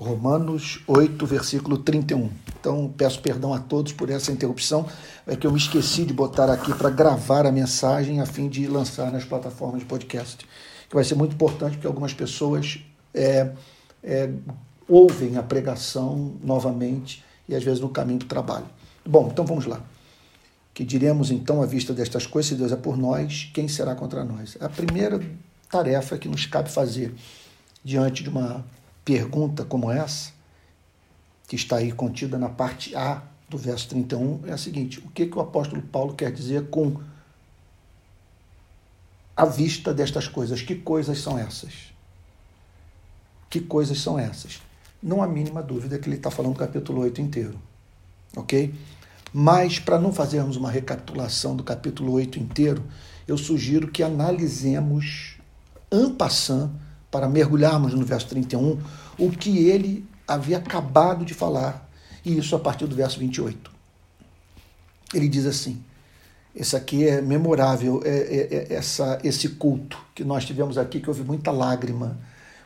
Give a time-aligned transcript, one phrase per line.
[0.00, 2.30] Romanos 8, versículo 31.
[2.58, 4.86] Então, peço perdão a todos por essa interrupção,
[5.26, 8.66] é que eu me esqueci de botar aqui para gravar a mensagem a fim de
[8.66, 10.46] lançar nas plataformas de podcast,
[10.88, 12.80] que vai ser muito importante porque algumas pessoas
[13.12, 13.50] é,
[14.02, 14.30] é,
[14.88, 18.66] ouvem a pregação novamente e às vezes no caminho do trabalho.
[19.06, 19.82] Bom, então vamos lá.
[20.72, 24.24] Que diremos então à vista destas coisas, se Deus é por nós, quem será contra
[24.24, 24.56] nós?
[24.62, 25.20] A primeira
[25.70, 27.12] tarefa que nos cabe fazer
[27.84, 28.64] diante de uma
[29.04, 30.32] pergunta como essa,
[31.48, 35.26] que está aí contida na parte A do verso 31, é a seguinte: o que,
[35.26, 37.00] que o apóstolo Paulo quer dizer com
[39.36, 40.62] a vista destas coisas?
[40.62, 41.92] Que coisas são essas?
[43.48, 44.60] Que coisas são essas?
[45.02, 47.58] Não há mínima dúvida que ele está falando do capítulo 8 inteiro.
[48.36, 48.74] Ok?
[49.32, 52.84] Mas, para não fazermos uma recapitulação do capítulo 8 inteiro,
[53.26, 55.36] eu sugiro que analisemos,
[55.90, 56.70] en passant,
[57.10, 58.78] para mergulharmos no verso 31,
[59.18, 61.88] o que ele havia acabado de falar,
[62.24, 63.70] e isso a partir do verso 28.
[65.12, 65.82] Ele diz assim:
[66.54, 71.08] esse aqui é memorável, é, é, é essa, esse culto que nós tivemos aqui, que
[71.08, 72.18] houve muita lágrima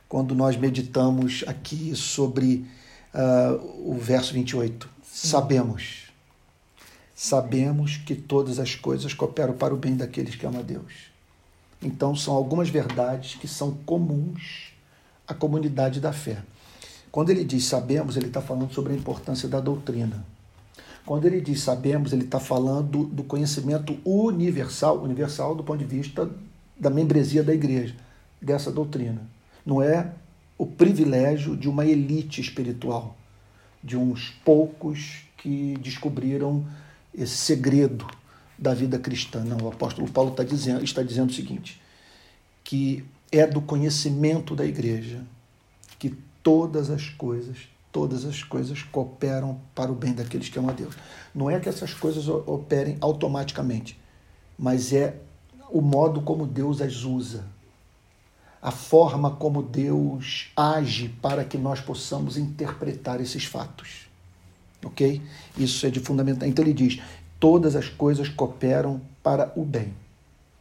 [0.09, 2.67] quando nós meditamos aqui sobre
[3.15, 4.89] uh, o verso 28.
[5.03, 5.28] Sim.
[5.28, 6.12] Sabemos,
[7.15, 11.14] sabemos que todas as coisas cooperam para o bem daqueles que amam a Deus
[11.85, 14.73] então, são algumas verdades que são comuns
[15.27, 16.43] à comunidade da fé.
[17.11, 20.25] Quando ele diz sabemos, ele está falando sobre a importância da doutrina.
[21.07, 26.31] Quando ele diz sabemos, ele está falando do conhecimento universal, universal do ponto de vista
[26.79, 27.95] da membresia da igreja,
[28.41, 29.21] dessa doutrina.
[29.65, 30.12] Não é
[30.57, 33.17] o privilégio de uma elite espiritual,
[33.83, 36.65] de uns poucos que descobriram
[37.15, 38.07] esse segredo
[38.65, 39.45] da vida cristã.
[39.45, 41.81] Não, o apóstolo Paulo está dizendo, está dizendo o seguinte:
[42.65, 45.23] que é do conhecimento da igreja
[45.98, 47.59] que todas as coisas,
[47.93, 50.95] todas as coisas cooperam para o bem daqueles que amam a Deus.
[51.34, 54.01] Não é que essas coisas operem automaticamente,
[54.59, 55.21] mas é
[55.69, 57.44] o modo como Deus as usa,
[58.62, 64.09] a forma como Deus age para que nós possamos interpretar esses fatos.
[64.83, 65.21] Ok?
[65.59, 66.49] Isso é de fundamental.
[66.49, 67.00] Então ele diz:
[67.39, 69.95] todas as coisas cooperam para o bem.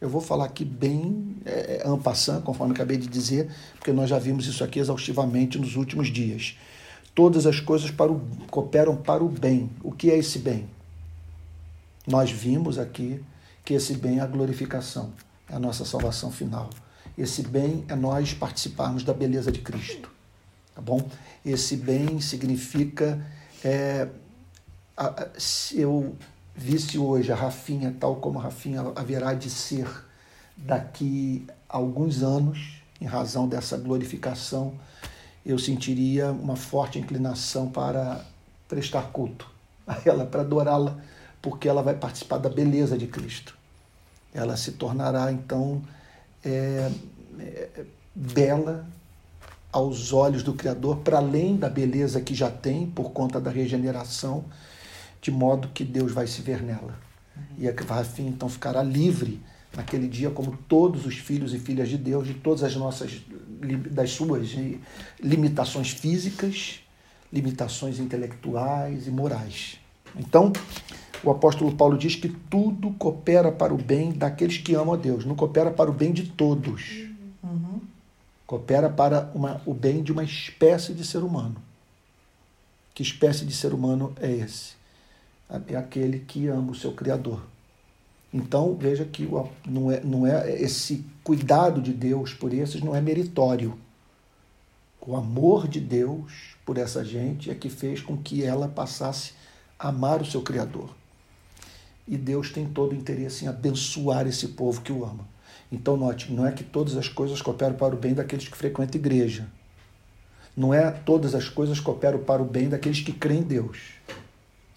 [0.00, 4.18] Eu vou falar aqui bem é, é passant, conforme acabei de dizer, porque nós já
[4.18, 6.58] vimos isso aqui exaustivamente nos últimos dias.
[7.14, 8.20] Todas as coisas para o,
[8.50, 9.70] cooperam para o bem.
[9.82, 10.68] O que é esse bem?
[12.06, 13.22] Nós vimos aqui
[13.64, 15.10] que esse bem é a glorificação,
[15.48, 16.68] é a nossa salvação final.
[17.16, 20.10] Esse bem é nós participarmos da beleza de Cristo.
[20.74, 21.08] Tá bom?
[21.46, 23.24] Esse bem significa
[23.64, 24.08] é,
[25.72, 26.14] eu
[26.54, 29.88] visse hoje a Rafinha tal como a Rafinha haverá de ser
[30.56, 34.74] daqui a alguns anos, em razão dessa glorificação,
[35.44, 38.24] eu sentiria uma forte inclinação para
[38.68, 39.50] prestar culto
[39.86, 40.96] a ela, para adorá-la,
[41.42, 43.56] porque ela vai participar da beleza de Cristo.
[44.32, 45.82] Ela se tornará, então,
[46.44, 46.90] é,
[47.38, 47.84] é,
[48.14, 48.86] bela
[49.70, 54.44] aos olhos do Criador, para além da beleza que já tem por conta da regeneração
[55.24, 56.98] de modo que Deus vai se ver nela.
[57.56, 59.40] E a Rafinha então ficará livre
[59.74, 63.22] naquele dia, como todos os filhos e filhas de Deus, de todas as nossas,
[63.90, 64.50] das suas
[65.18, 66.80] limitações físicas,
[67.32, 69.80] limitações intelectuais e morais.
[70.14, 70.52] Então,
[71.22, 75.24] o apóstolo Paulo diz que tudo coopera para o bem daqueles que amam a Deus,
[75.24, 77.08] não coopera para o bem de todos.
[77.42, 77.80] Uhum.
[78.46, 81.56] Coopera para uma, o bem de uma espécie de ser humano.
[82.94, 84.73] Que espécie de ser humano é esse?
[85.68, 87.42] É aquele que ama o seu Criador.
[88.32, 89.28] Então, veja que
[89.66, 93.78] não é, não é esse cuidado de Deus por esses não é meritório.
[95.00, 99.32] O amor de Deus por essa gente é que fez com que ela passasse
[99.78, 100.90] a amar o seu Criador.
[102.08, 105.28] E Deus tem todo o interesse em abençoar esse povo que o ama.
[105.70, 108.98] Então, note, não é que todas as coisas cooperam para o bem daqueles que frequentam
[108.98, 109.46] a igreja.
[110.56, 113.78] Não é todas as coisas cooperam para o bem daqueles que creem em Deus.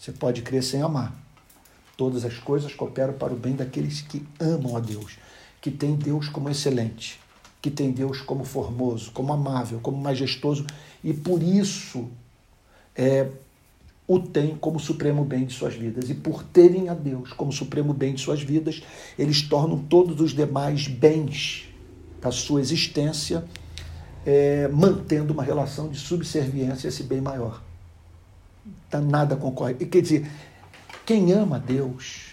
[0.07, 1.13] Você pode crer sem amar.
[1.97, 5.17] Todas as coisas cooperam para o bem daqueles que amam a Deus,
[5.59, 7.19] que têm Deus como excelente,
[7.61, 10.65] que têm Deus como formoso, como amável, como majestoso
[11.03, 12.07] e por isso
[12.95, 13.27] é,
[14.07, 16.09] o tem como supremo bem de suas vidas.
[16.09, 18.81] E por terem a Deus como supremo bem de suas vidas,
[19.19, 21.67] eles tornam todos os demais bens
[22.21, 23.43] da sua existência,
[24.25, 27.66] é, mantendo uma relação de subserviência a esse bem maior
[28.91, 29.75] nada concorre.
[29.79, 30.29] E, quer dizer,
[31.05, 32.31] quem ama Deus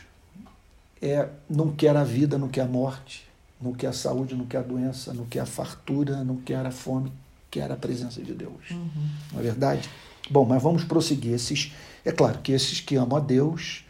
[1.01, 3.27] é, não quer a vida, não quer a morte,
[3.61, 6.71] não quer a saúde, não quer a doença, não quer a fartura, não quer a
[6.71, 7.13] fome.
[7.51, 8.71] quer a presença de Deus.
[8.71, 9.09] Uhum.
[9.33, 9.89] Não é verdade?
[10.29, 11.35] Bom, mas vamos prosseguir.
[11.35, 11.73] Esses,
[12.05, 13.85] é claro que esses que amam a Deus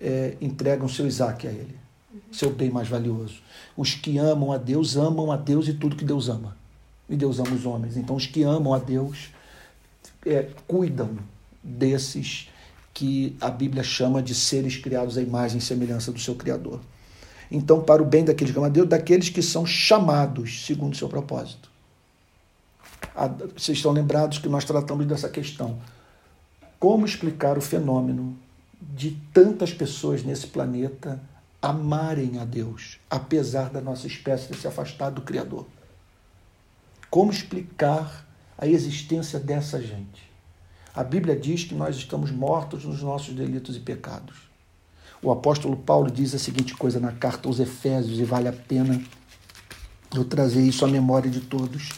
[0.00, 1.76] é, entregam seu Isaac a Ele,
[2.12, 2.20] uhum.
[2.32, 3.40] seu bem mais valioso.
[3.76, 6.56] Os que amam a Deus amam a Deus e tudo que Deus ama.
[7.08, 7.96] E Deus ama os homens.
[7.96, 9.28] Então, os que amam a Deus
[10.26, 11.18] é, cuidam
[11.64, 12.50] desses
[12.92, 16.80] que a Bíblia chama de seres criados à imagem e semelhança do seu Criador.
[17.50, 20.96] Então, para o bem daqueles que amam a Deus, daqueles que são chamados segundo o
[20.96, 21.70] seu propósito.
[23.56, 25.78] Vocês estão lembrados que nós tratamos dessa questão.
[26.78, 28.36] Como explicar o fenômeno
[28.80, 31.20] de tantas pessoas nesse planeta
[31.62, 35.66] amarem a Deus, apesar da nossa espécie ter se afastado do Criador?
[37.08, 38.26] Como explicar
[38.58, 40.33] a existência dessa gente?
[40.96, 44.36] A Bíblia diz que nós estamos mortos nos nossos delitos e pecados.
[45.20, 49.02] O apóstolo Paulo diz a seguinte coisa na carta aos Efésios, e vale a pena
[50.14, 51.88] eu trazer isso à memória de todos.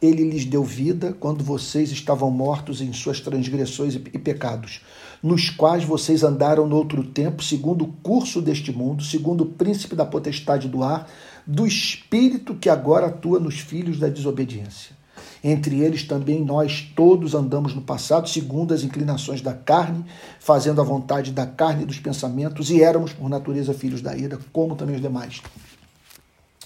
[0.00, 4.80] Ele lhes deu vida quando vocês estavam mortos em suas transgressões e pecados,
[5.22, 9.94] nos quais vocês andaram no outro tempo, segundo o curso deste mundo, segundo o príncipe
[9.94, 11.06] da potestade do ar,
[11.46, 14.98] do espírito que agora atua nos filhos da desobediência.
[15.42, 20.04] Entre eles também nós todos andamos no passado, segundo as inclinações da carne,
[20.38, 24.38] fazendo a vontade da carne e dos pensamentos, e éramos por natureza filhos da ira,
[24.52, 25.40] como também os demais.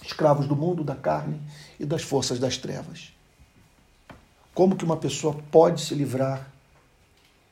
[0.05, 1.41] Escravos do mundo, da carne
[1.79, 3.13] e das forças das trevas.
[4.53, 6.51] Como que uma pessoa pode se livrar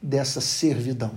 [0.01, 1.13] dessa servidão?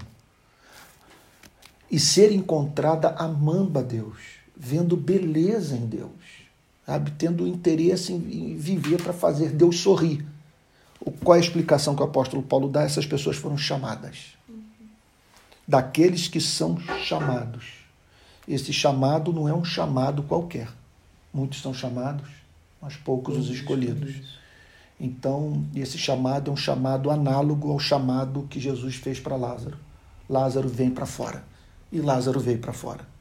[1.90, 4.18] E ser encontrada amando a Deus,
[4.56, 6.10] vendo beleza em Deus,
[6.86, 7.12] sabe?
[7.12, 10.26] tendo interesse em viver para fazer Deus sorrir.
[11.24, 12.84] Qual é a explicação que o apóstolo Paulo dá?
[12.84, 14.36] Essas pessoas foram chamadas.
[15.68, 17.86] Daqueles que são chamados.
[18.48, 20.70] Esse chamado não é um chamado qualquer.
[21.34, 22.30] Muitos são chamados,
[22.82, 24.38] mas poucos os escolhidos.
[25.00, 29.78] Então, esse chamado é um chamado análogo ao chamado que Jesus fez para Lázaro.
[30.30, 31.44] Lázaro vem para fora.
[31.92, 33.15] E Lázaro veio para fora.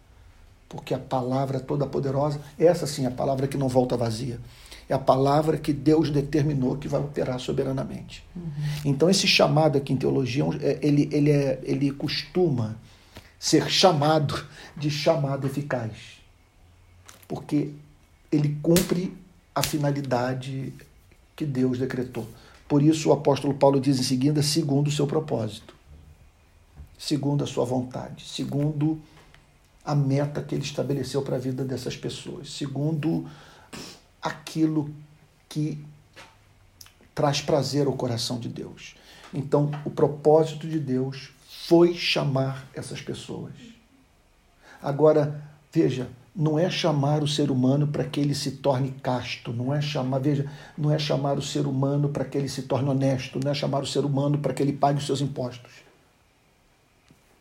[0.68, 4.40] Porque a palavra toda poderosa, essa sim é a palavra que não volta vazia.
[4.88, 8.24] É a palavra que Deus determinou que vai operar soberanamente.
[8.36, 8.52] Uhum.
[8.84, 12.76] Então, esse chamado aqui em teologia, é, ele, ele, é, ele costuma
[13.38, 14.44] ser chamado
[14.76, 16.18] de chamado eficaz.
[17.26, 17.70] Porque
[18.30, 19.16] ele cumpre
[19.54, 20.74] a finalidade
[21.36, 22.26] que Deus decretou.
[22.68, 25.74] Por isso o apóstolo Paulo diz em seguida, segundo o seu propósito,
[26.98, 29.00] segundo a sua vontade, segundo
[29.84, 33.28] a meta que ele estabeleceu para a vida dessas pessoas, segundo
[34.22, 34.90] aquilo
[35.48, 35.84] que
[37.14, 38.96] traz prazer ao coração de Deus.
[39.32, 41.30] Então, o propósito de Deus
[41.66, 43.52] foi chamar essas pessoas.
[44.82, 45.42] Agora,
[45.72, 49.80] veja, não é chamar o ser humano para que ele se torne casto, não é
[49.80, 53.50] chamar, veja, não é chamar o ser humano para que ele se torne honesto, não
[53.50, 55.70] é chamar o ser humano para que ele pague os seus impostos.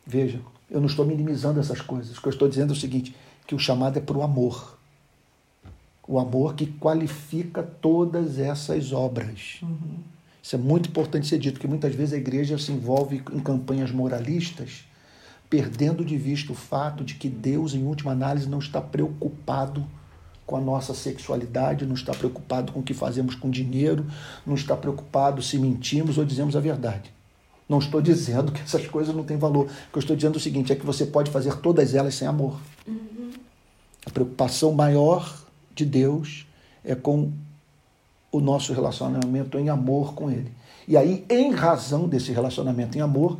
[0.05, 0.41] Veja,
[0.73, 2.17] eu não estou minimizando essas coisas.
[2.17, 3.15] O que eu estou dizendo é o seguinte,
[3.47, 4.77] que o chamado é para o amor.
[6.05, 9.59] O amor que qualifica todas essas obras.
[9.61, 9.99] Uhum.
[10.41, 13.91] Isso é muito importante ser dito, porque muitas vezes a igreja se envolve em campanhas
[13.91, 14.83] moralistas
[15.53, 19.85] perdendo de vista o fato de que Deus, em última análise, não está preocupado
[20.47, 24.03] com a nossa sexualidade, não está preocupado com o que fazemos com dinheiro,
[24.47, 27.12] não está preocupado se mentimos ou dizemos a verdade.
[27.73, 29.65] Não estou dizendo que essas coisas não têm valor.
[29.65, 32.13] O que eu estou dizendo é o seguinte: é que você pode fazer todas elas
[32.13, 32.59] sem amor.
[32.87, 33.31] Uhum.
[34.05, 36.45] A preocupação maior de Deus
[36.85, 37.31] é com
[38.31, 40.51] o nosso relacionamento em amor com Ele.
[40.87, 43.39] E aí, em razão desse relacionamento em amor,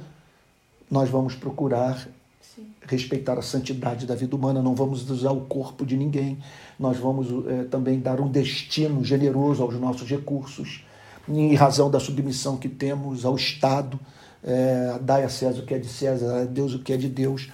[0.89, 2.07] nós vamos procurar
[2.41, 2.65] Sim.
[2.87, 6.39] respeitar a santidade da vida humana, não vamos usar o corpo de ninguém,
[6.79, 10.83] nós vamos é, também dar um destino generoso aos nossos recursos,
[11.29, 13.99] em razão da submissão que temos ao Estado,
[14.43, 17.09] é, dai a César o que é de César, a Deus o que é de
[17.09, 17.49] Deus,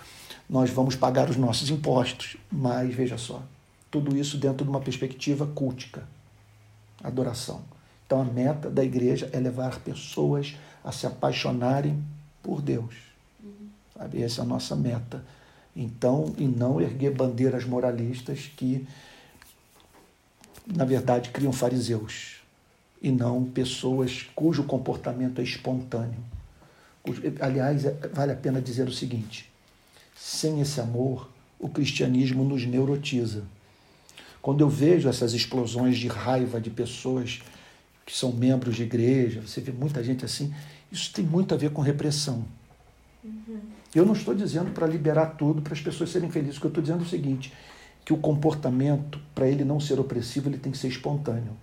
[0.49, 3.43] nós vamos pagar os nossos impostos, mas veja só,
[3.91, 6.03] tudo isso dentro de uma perspectiva cultica,
[7.03, 7.61] adoração.
[8.05, 12.03] Então a meta da igreja é levar pessoas a se apaixonarem
[12.41, 13.09] por Deus
[13.99, 14.23] Sabe?
[14.23, 15.23] Essa é a nossa meta.
[15.75, 18.87] Então, e não erguer bandeiras moralistas que,
[20.65, 22.37] na verdade, criam fariseus
[23.01, 26.19] e não pessoas cujo comportamento é espontâneo.
[27.39, 29.49] Aliás, é, vale a pena dizer o seguinte:
[30.15, 31.29] sem esse amor,
[31.59, 33.43] o cristianismo nos neurotiza.
[34.41, 37.41] Quando eu vejo essas explosões de raiva de pessoas
[38.05, 40.53] que são membros de igreja, você vê muita gente assim,
[40.91, 42.45] isso tem muito a ver com repressão.
[43.23, 43.59] Uhum.
[43.93, 46.57] Eu não estou dizendo para liberar tudo para as pessoas serem felizes.
[46.57, 47.53] O que eu estou dizendo é o seguinte:
[48.05, 51.55] que o comportamento, para ele não ser opressivo, ele tem que ser espontâneo.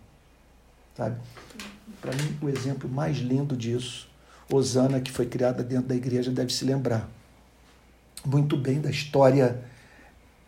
[0.96, 1.16] Sabe?
[2.00, 4.08] para mim, o exemplo mais lindo disso,
[4.50, 7.08] Osana, que foi criada dentro da igreja, deve se lembrar
[8.24, 9.62] muito bem da história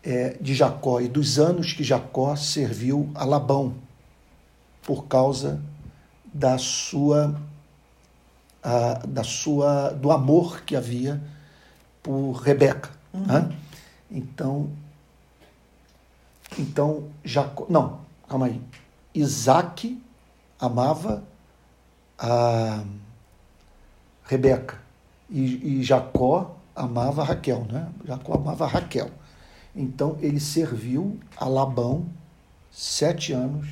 [0.03, 3.75] é, de Jacó e dos anos que Jacó serviu a Labão
[4.83, 5.61] por causa
[6.33, 7.41] da sua,
[8.63, 11.21] a, da sua do amor que havia
[12.03, 12.91] por Rebeca.
[13.13, 13.27] Uhum.
[13.27, 13.57] Né?
[14.11, 14.71] Então,
[16.59, 18.61] então Jacó, não, calma aí.
[19.15, 20.01] Isaac
[20.59, 21.23] amava
[22.19, 22.83] a
[24.29, 24.79] Rebeca
[25.31, 27.91] e, e Jacó amava Raquel, né?
[28.05, 29.11] Jacó amava Raquel.
[29.75, 32.07] Então ele serviu a Labão
[32.71, 33.67] sete anos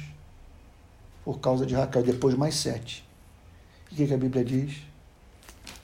[1.22, 3.06] por causa de Raquel, depois mais sete.
[3.92, 4.78] O que, que a Bíblia diz?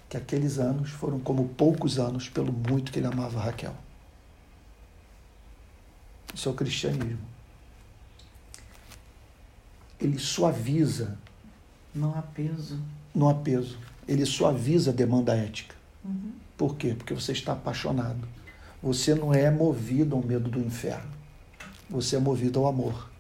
[0.09, 3.75] Que aqueles anos foram como poucos anos, pelo muito que ele amava Raquel.
[6.35, 7.27] Isso é o cristianismo.
[10.01, 11.19] Ele suaviza.
[11.95, 12.81] Não há peso.
[13.15, 13.79] Não há peso.
[14.07, 15.75] Ele suaviza a demanda ética.
[16.05, 16.33] Uhum.
[16.57, 16.95] Por quê?
[16.97, 18.29] Porque você está apaixonado.
[18.83, 21.11] Você não é movido ao medo do inferno.
[21.89, 23.11] Você é movido ao amor.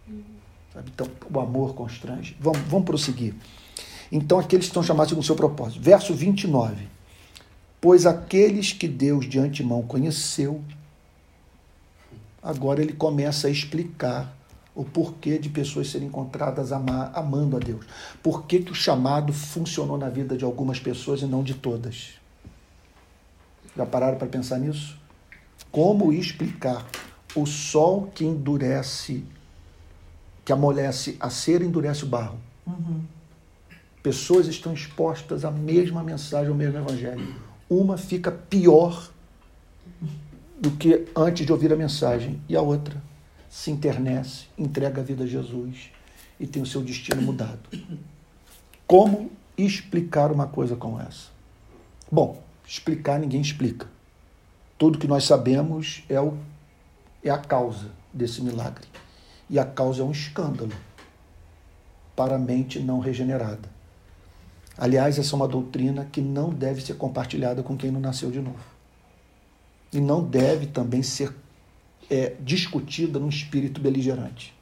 [0.72, 0.90] Sabe?
[0.92, 2.36] Então, o amor constrange.
[2.40, 3.34] Vamos, vamos prosseguir.
[4.10, 5.80] Então, aqueles que estão chamados segundo o seu propósito.
[5.80, 6.88] Verso 29.
[7.80, 10.62] Pois aqueles que Deus de antemão conheceu,
[12.42, 14.36] agora ele começa a explicar
[14.74, 17.84] o porquê de pessoas serem encontradas amando a Deus.
[18.22, 22.14] Por que, que o chamado funcionou na vida de algumas pessoas e não de todas?
[23.76, 24.98] Já pararam para pensar nisso?
[25.70, 26.86] Como explicar
[27.34, 29.24] o sol que endurece,
[30.44, 32.38] que amolece a cera endurece o barro?
[32.66, 33.02] Uhum.
[34.02, 37.34] Pessoas estão expostas à mesma mensagem, ao mesmo evangelho.
[37.68, 39.10] Uma fica pior
[40.58, 43.00] do que antes de ouvir a mensagem, e a outra
[43.52, 45.90] se internece, entrega a vida a Jesus
[46.40, 47.68] e tem o seu destino mudado.
[48.86, 51.28] Como explicar uma coisa como essa?
[52.10, 53.86] Bom, explicar ninguém explica.
[54.78, 56.34] Tudo que nós sabemos é, o,
[57.22, 58.86] é a causa desse milagre.
[59.50, 60.72] E a causa é um escândalo
[62.16, 63.68] para a mente não regenerada.
[64.78, 68.40] Aliás, essa é uma doutrina que não deve ser compartilhada com quem não nasceu de
[68.40, 68.64] novo.
[69.92, 71.34] E não deve também ser
[72.10, 74.54] é, discutida num espírito beligerante.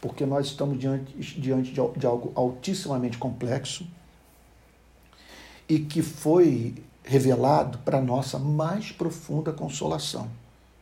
[0.00, 3.86] Porque nós estamos diante, diante de, de algo altissimamente complexo
[5.68, 10.30] e que foi revelado para nossa mais profunda consolação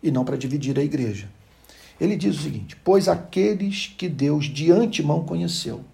[0.02, 1.28] e não para dividir a igreja.
[2.00, 5.84] Ele diz o seguinte: Pois aqueles que Deus de antemão conheceu.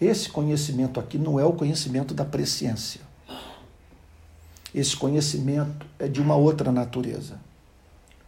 [0.00, 3.05] Esse conhecimento aqui não é o conhecimento da presciência.
[4.76, 7.40] Esse conhecimento é de uma outra natureza.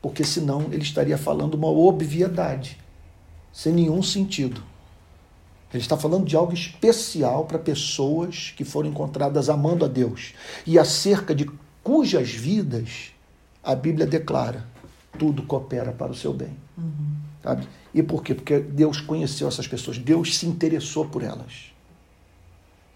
[0.00, 2.78] Porque senão ele estaria falando uma obviedade,
[3.52, 4.62] sem nenhum sentido.
[5.70, 10.32] Ele está falando de algo especial para pessoas que foram encontradas amando a Deus
[10.66, 11.50] e acerca de
[11.82, 13.12] cujas vidas
[13.62, 14.66] a Bíblia declara
[15.18, 16.56] tudo coopera para o seu bem.
[16.78, 17.16] Uhum.
[17.42, 17.68] Sabe?
[17.92, 18.34] E por quê?
[18.34, 21.72] Porque Deus conheceu essas pessoas, Deus se interessou por elas,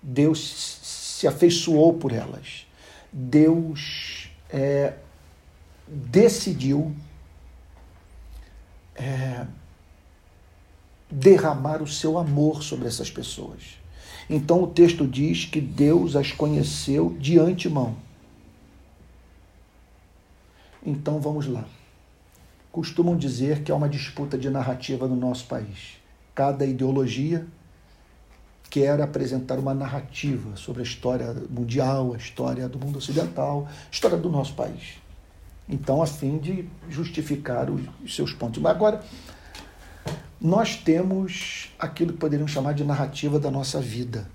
[0.02, 2.66] Deus se afeiçoou por elas,
[3.12, 4.94] Deus é,
[5.86, 6.94] decidiu.
[8.94, 9.46] É,
[11.12, 13.78] derramar o seu amor sobre essas pessoas.
[14.30, 17.96] Então o texto diz que Deus as conheceu de antemão.
[20.84, 21.66] Então vamos lá.
[22.70, 25.98] Costumam dizer que há uma disputa de narrativa no nosso país.
[26.34, 27.46] Cada ideologia
[28.72, 34.16] quer apresentar uma narrativa sobre a história mundial, a história do mundo ocidental, a história
[34.16, 34.94] do nosso país.
[35.68, 38.62] Então, a fim de justificar os seus pontos.
[38.62, 39.04] Mas agora,
[40.40, 44.26] nós temos aquilo que poderíamos chamar de narrativa da nossa vida,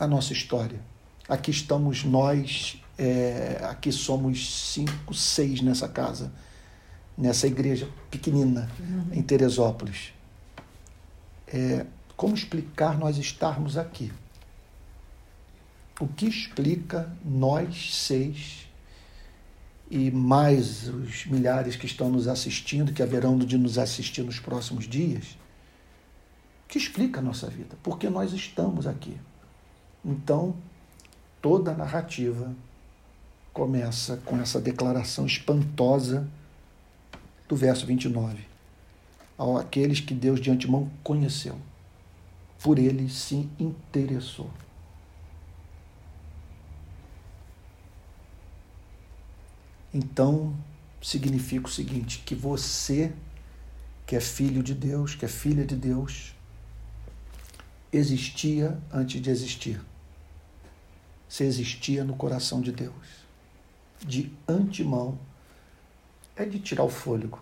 [0.00, 0.80] a nossa história.
[1.28, 6.32] Aqui estamos nós, é, aqui somos cinco, seis nessa casa,
[7.18, 8.66] nessa igreja pequenina
[9.12, 10.14] em Teresópolis.
[11.46, 11.84] É,
[12.16, 14.12] como explicar nós estarmos aqui?
[16.00, 18.68] O que explica nós seis
[19.90, 24.88] e mais os milhares que estão nos assistindo, que haverão de nos assistir nos próximos
[24.88, 25.38] dias,
[26.66, 29.16] que explica a nossa vida, porque nós estamos aqui.
[30.04, 30.56] Então,
[31.40, 32.54] toda a narrativa
[33.52, 36.28] começa com essa declaração espantosa
[37.48, 38.44] do verso 29.
[39.38, 41.56] Ao aqueles que Deus de antemão conheceu,
[42.64, 44.50] por ele se interessou.
[49.92, 50.56] Então,
[51.02, 53.12] significa o seguinte: que você
[54.06, 56.34] que é filho de Deus, que é filha de Deus,
[57.92, 59.80] existia antes de existir.
[61.28, 63.24] Você existia no coração de Deus.
[64.00, 65.18] De antemão,
[66.34, 67.40] é de tirar o fôlego.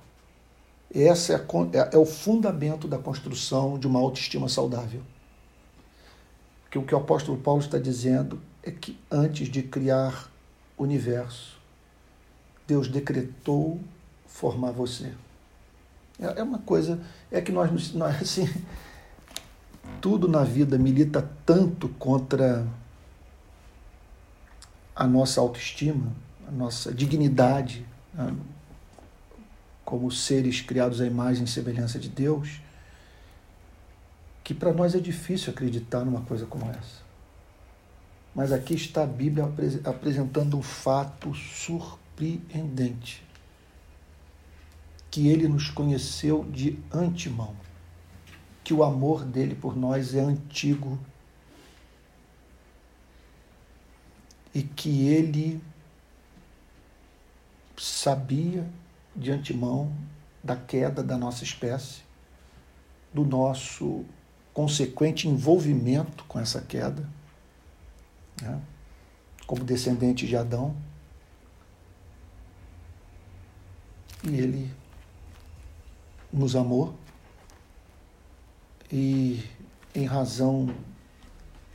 [0.90, 5.02] Esse é, é, é o fundamento da construção de uma autoestima saudável.
[6.72, 10.32] Que o que o apóstolo Paulo está dizendo é que antes de criar
[10.74, 11.60] o universo,
[12.66, 13.78] Deus decretou
[14.26, 15.12] formar você.
[16.18, 16.98] É, é uma coisa,
[17.30, 18.48] é que nós, nós assim,
[20.00, 22.66] tudo na vida milita tanto contra
[24.96, 26.10] a nossa autoestima,
[26.48, 28.34] a nossa dignidade, né?
[29.84, 32.62] como seres criados à imagem e semelhança de Deus,
[34.42, 37.02] que para nós é difícil acreditar numa coisa como essa.
[38.34, 39.44] Mas aqui está a Bíblia
[39.84, 43.22] apresentando um fato surpreendente
[45.10, 47.54] que ele nos conheceu de antemão,
[48.64, 50.98] que o amor dele por nós é antigo
[54.54, 55.62] e que ele
[57.76, 58.66] sabia
[59.14, 59.94] de antemão
[60.42, 62.00] da queda da nossa espécie,
[63.12, 64.06] do nosso
[64.52, 67.08] consequente envolvimento com essa queda,
[68.40, 68.60] né?
[69.46, 70.76] como descendente de Adão.
[74.24, 74.70] E ele
[76.32, 76.94] nos amou
[78.92, 79.42] e,
[79.94, 80.74] em razão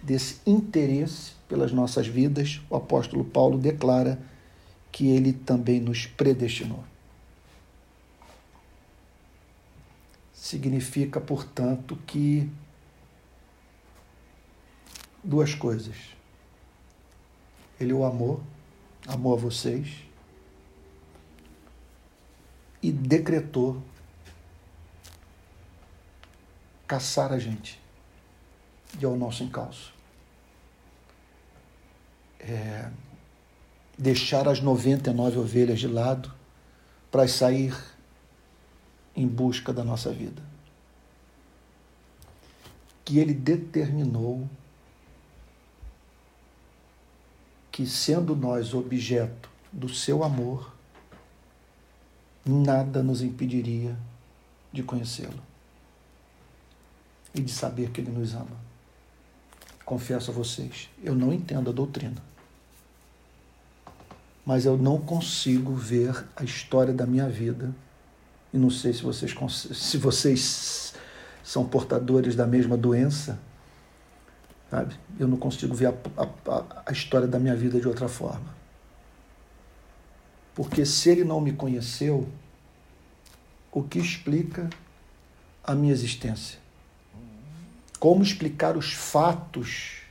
[0.01, 4.19] desse interesse pelas nossas vidas, o apóstolo Paulo declara
[4.91, 6.84] que ele também nos predestinou.
[10.31, 12.50] Significa, portanto, que
[15.27, 15.96] duas coisas.
[17.77, 18.41] Ele o amou,
[19.05, 20.03] amou a vocês
[22.81, 23.84] e decretou
[26.88, 27.79] caçar a gente
[28.98, 29.93] e ao nosso encalço.
[32.39, 32.89] É,
[33.97, 36.34] deixar as 99 ovelhas de lado
[37.12, 37.75] para sair
[39.13, 40.41] em busca da nossa vida.
[43.04, 44.47] Que ele determinou
[47.78, 50.74] que, sendo nós objeto do seu amor,
[52.44, 53.96] nada nos impediria
[54.74, 55.40] de conhecê-lo
[57.36, 58.58] e de saber que Ele nos ama.
[59.86, 62.20] Confesso a vocês, eu não entendo a doutrina,
[64.44, 67.76] mas eu não consigo ver a história da minha vida
[68.52, 70.96] e não sei se vocês, se vocês
[71.44, 73.38] são portadores da mesma doença,
[74.69, 74.95] sabe?
[75.19, 78.56] Eu não consigo ver a, a, a história da minha vida de outra forma.
[80.53, 82.27] Porque se ele não me conheceu,
[83.71, 84.69] o que explica
[85.63, 86.60] a minha existência?
[87.99, 90.01] Como explicar os fatos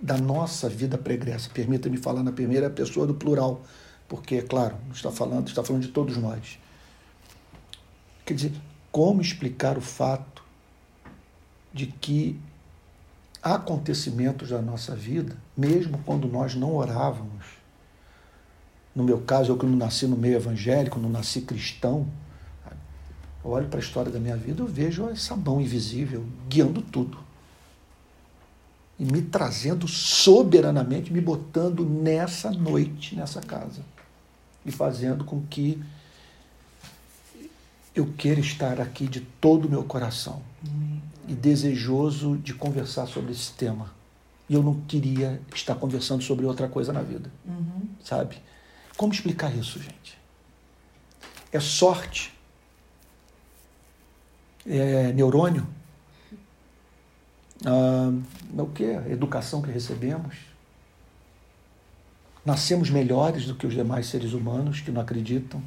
[0.00, 1.50] da nossa vida pregressa?
[1.52, 3.62] Permita-me falar na primeira pessoa do plural,
[4.08, 6.58] porque, é claro, está falando, está falando de todos nós.
[8.24, 8.52] Quer dizer,
[8.92, 10.44] como explicar o fato
[11.72, 12.38] de que
[13.42, 17.58] acontecimentos da nossa vida, mesmo quando nós não orávamos,
[18.94, 22.06] no meu caso, eu que não nasci no meio evangélico, não nasci cristão,
[23.44, 27.18] eu olho para a história da minha vida, eu vejo essa mão invisível guiando tudo.
[28.98, 33.82] E me trazendo soberanamente, me botando nessa noite, nessa casa.
[34.66, 35.80] E fazendo com que
[37.94, 40.42] eu queira estar aqui de todo o meu coração.
[41.28, 43.92] E desejoso de conversar sobre esse tema.
[44.48, 47.30] E eu não queria estar conversando sobre outra coisa na vida.
[47.46, 47.86] Uhum.
[48.02, 48.38] Sabe?
[48.96, 50.18] Como explicar isso, gente?
[51.52, 52.32] É sorte
[54.66, 55.66] é, neurônio,
[57.64, 58.12] ah,
[58.56, 58.84] o que?
[58.84, 60.36] Educação que recebemos.
[62.44, 65.62] Nascemos melhores do que os demais seres humanos que não acreditam.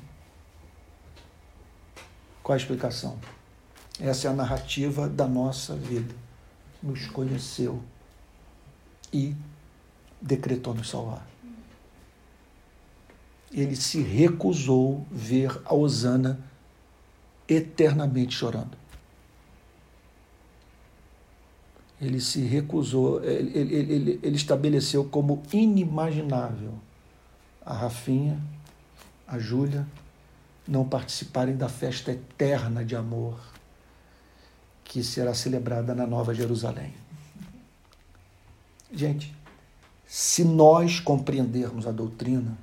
[2.42, 3.20] Qual a explicação?
[4.02, 6.16] Essa é a narrativa da nossa vida.
[6.82, 7.82] Nos conheceu
[9.14, 9.36] e
[10.20, 11.28] decretou nos salvar.
[13.52, 16.40] Ele se recusou ver a Osana
[17.48, 18.82] eternamente chorando.
[22.02, 26.74] ele se recusou, ele, ele, ele, ele estabeleceu como inimaginável
[27.64, 28.42] a Rafinha,
[29.28, 29.86] a Júlia,
[30.68, 33.40] não participarem da festa eterna de amor
[34.92, 36.94] que será celebrada na Nova Jerusalém.
[38.94, 39.34] Gente,
[40.06, 42.58] se nós compreendermos a doutrina,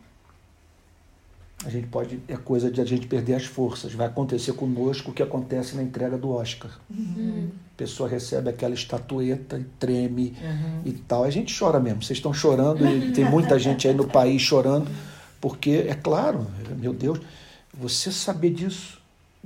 [1.64, 3.94] A gente pode, é coisa de a gente perder as forças.
[3.94, 6.70] Vai acontecer conosco o que acontece na entrega do Oscar.
[6.88, 7.50] Uhum.
[7.74, 10.82] A pessoa recebe aquela estatueta e treme uhum.
[10.84, 11.24] e tal.
[11.24, 12.02] A gente chora mesmo.
[12.02, 14.88] Vocês estão chorando e tem muita gente aí no país chorando,
[15.40, 17.18] porque, é claro, meu Deus,
[17.72, 18.97] você saber disso.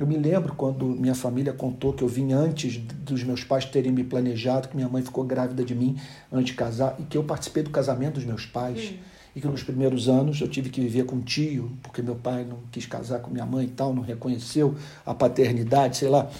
[0.02, 3.92] Eu me lembro quando minha família contou que eu vim antes dos meus pais terem
[3.92, 5.96] me planejado, que minha mãe ficou grávida de mim
[6.32, 8.90] antes de casar e que eu participei do casamento dos meus pais.
[8.90, 12.14] Uhum e que nos primeiros anos eu tive que viver com um tio, porque meu
[12.16, 14.74] pai não quis casar com minha mãe e tal, não reconheceu
[15.06, 16.30] a paternidade, sei lá.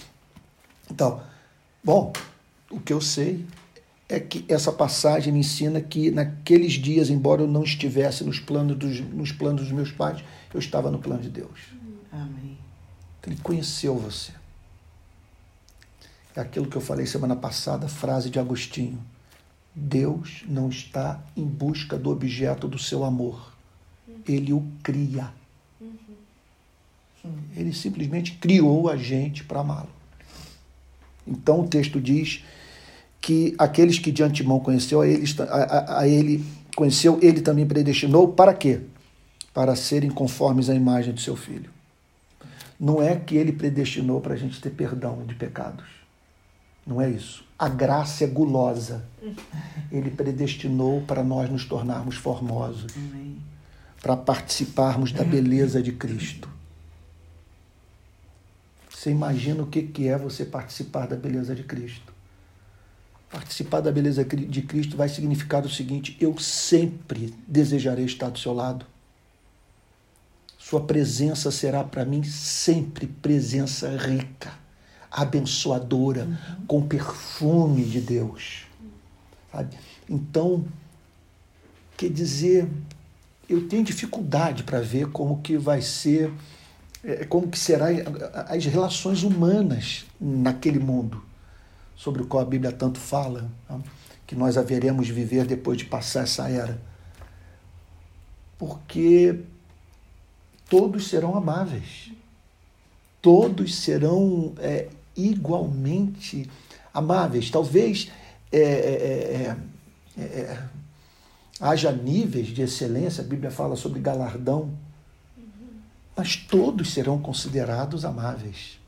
[0.91, 1.23] Então,
[1.83, 2.13] bom,
[2.71, 3.47] o que eu sei
[4.11, 8.77] é que essa passagem me ensina que naqueles dias, embora eu não estivesse nos planos
[8.77, 10.23] dos, nos planos dos meus pais,
[10.53, 11.61] eu estava no plano de Deus.
[12.13, 12.62] Amém.
[13.27, 14.33] Ele conheceu você.
[16.35, 18.99] É aquilo que eu falei semana passada, frase de Agostinho.
[19.75, 23.53] Deus não está em busca do objeto do seu amor.
[24.27, 25.33] Ele o cria.
[27.57, 29.91] Ele simplesmente criou a gente para amá-lo.
[31.27, 32.45] Então o texto diz
[33.21, 38.29] que aqueles que de antemão conheceu a ele, a, a ele conheceu, ele também predestinou
[38.29, 38.81] para quê?
[39.55, 41.71] Para serem conformes à imagem de seu filho.
[42.79, 45.85] Não é que ele predestinou para a gente ter perdão de pecados.
[46.87, 47.45] Não é isso.
[47.59, 49.05] A graça é gulosa.
[49.91, 52.93] Ele predestinou para nós nos tornarmos formosos,
[54.01, 56.49] para participarmos da beleza de Cristo.
[58.91, 62.13] Você imagina o que é você participar da beleza de Cristo?
[63.31, 68.53] Participar da beleza de Cristo vai significar o seguinte: eu sempre desejarei estar do seu
[68.53, 68.87] lado.
[70.65, 74.53] Sua presença será para mim sempre presença rica
[75.11, 76.67] abençoadora, uhum.
[76.67, 78.63] com perfume de Deus.
[79.51, 79.77] Sabe?
[80.09, 80.65] Então,
[81.97, 82.67] quer dizer,
[83.49, 86.33] eu tenho dificuldade para ver como que vai ser,
[87.05, 87.89] é, como que será
[88.49, 91.23] as relações humanas naquele mundo
[91.95, 93.79] sobre o qual a Bíblia tanto fala, tá?
[94.27, 96.81] que nós haveremos de viver depois de passar essa era.
[98.57, 99.41] Porque
[100.73, 102.11] todos serão amáveis,
[103.21, 106.49] todos serão é, igualmente
[106.95, 107.51] amáveis.
[107.51, 108.11] Talvez
[108.51, 109.57] é é,
[110.17, 110.63] é, é, é,
[111.61, 114.71] haja níveis de excelência, a Bíblia fala sobre galardão,
[116.17, 118.81] mas todos serão considerados amáveis.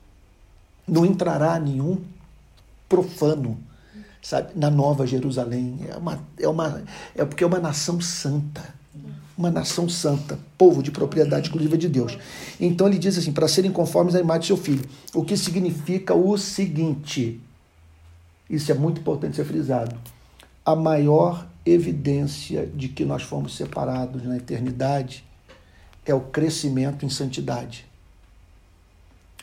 [0.89, 2.03] Não entrará nenhum
[2.89, 3.59] profano
[4.23, 5.81] sabe, na Nova Jerusalém.
[5.87, 6.83] É, uma, é, uma,
[7.15, 8.73] é porque é uma nação santa
[9.37, 12.17] uma nação santa, povo de propriedade exclusiva de Deus.
[12.61, 14.89] Então ele diz assim: para serem conformes à imagem de seu filho.
[15.13, 17.41] O que significa o seguinte:
[18.49, 19.97] isso é muito importante ser frisado.
[20.65, 25.25] A maior evidência de que nós fomos separados na eternidade
[26.05, 27.87] é o crescimento em santidade.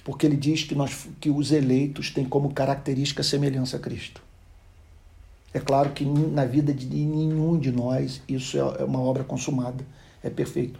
[0.04, 4.22] Porque ele diz que, nós, que os eleitos têm como característica semelhança a Cristo.
[5.54, 9.86] É claro que na vida de nenhum de nós isso é, é uma obra consumada,
[10.24, 10.80] é perfeito.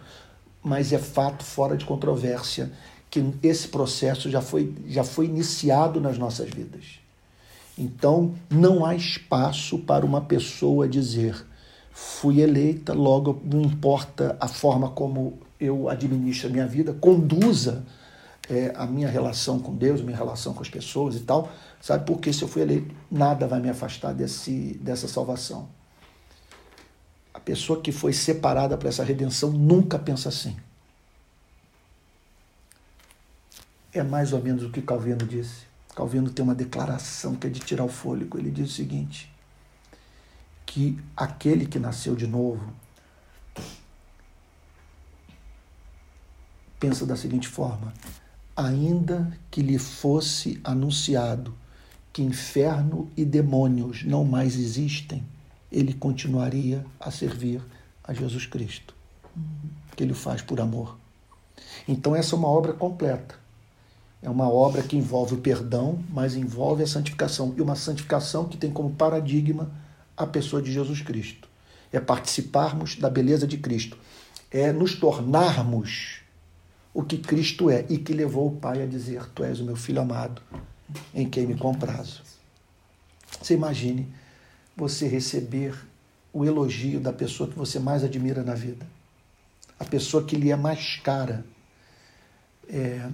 [0.62, 2.70] Mas é fato fora de controvérsia
[3.10, 7.00] que esse processo já foi, já foi iniciado nas nossas vidas.
[7.76, 11.44] Então, não há espaço para uma pessoa dizer:
[11.90, 17.84] fui eleita, logo não importa a forma como eu administro a minha vida, conduza
[18.50, 21.50] é, a minha relação com Deus, minha relação com as pessoas e tal,
[21.82, 25.68] Sabe por que se eu fui eleito, nada vai me afastar desse, dessa salvação.
[27.34, 30.56] A pessoa que foi separada para essa redenção nunca pensa assim.
[33.92, 35.64] É mais ou menos o que Calvino disse.
[35.92, 38.38] Calvino tem uma declaração que é de tirar o fôlego.
[38.38, 39.28] Ele diz o seguinte:
[40.64, 42.72] que aquele que nasceu de novo
[46.78, 47.92] pensa da seguinte forma:
[48.56, 51.54] ainda que lhe fosse anunciado
[52.12, 55.24] que inferno e demônios não mais existem,
[55.70, 57.62] ele continuaria a servir
[58.04, 58.94] a Jesus Cristo,
[59.96, 60.98] que ele faz por amor.
[61.88, 63.34] Então, essa é uma obra completa.
[64.20, 67.54] É uma obra que envolve o perdão, mas envolve a santificação.
[67.56, 69.70] E uma santificação que tem como paradigma
[70.16, 71.48] a pessoa de Jesus Cristo.
[71.92, 73.96] É participarmos da beleza de Cristo.
[74.50, 76.21] É nos tornarmos
[76.94, 79.76] o que Cristo é e que levou o Pai a dizer: Tu és o meu
[79.76, 80.42] filho amado,
[81.14, 82.22] em quem me comprazo.
[83.40, 84.06] Você imagine
[84.76, 85.74] você receber
[86.32, 88.86] o elogio da pessoa que você mais admira na vida,
[89.78, 91.44] a pessoa que lhe é mais cara,
[92.68, 93.08] é,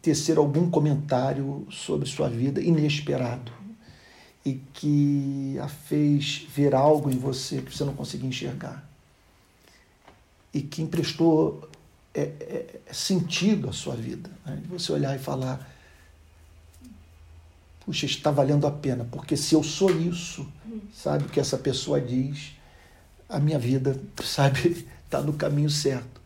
[0.00, 3.52] tecer algum comentário sobre sua vida inesperado
[4.44, 8.86] e que a fez ver algo em você que você não conseguia enxergar.
[10.52, 11.68] E que emprestou
[12.14, 14.30] é, é, é sentido à sua vida.
[14.46, 14.62] Né?
[14.68, 15.68] Você olhar e falar,
[17.84, 20.46] puxa, está valendo a pena, porque se eu sou isso,
[20.92, 22.52] sabe, o que essa pessoa diz,
[23.28, 26.22] a minha vida, sabe, está no caminho certo.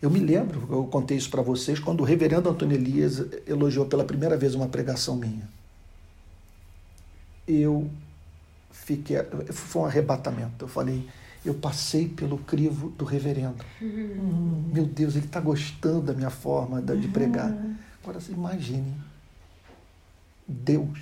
[0.00, 4.04] Eu me lembro, eu contei isso para vocês, quando o reverendo Antônio Elias elogiou pela
[4.04, 5.48] primeira vez uma pregação minha.
[7.46, 7.88] Eu
[8.72, 9.16] fiquei.
[9.52, 10.64] Foi um arrebatamento.
[10.64, 11.08] Eu falei,
[11.44, 13.64] eu passei pelo crivo do reverendo.
[13.80, 14.70] Uhum.
[14.72, 17.50] Meu Deus, ele está gostando da minha forma de pregar.
[17.50, 17.74] Uhum.
[18.02, 18.94] Agora, imagine
[20.46, 20.98] Deus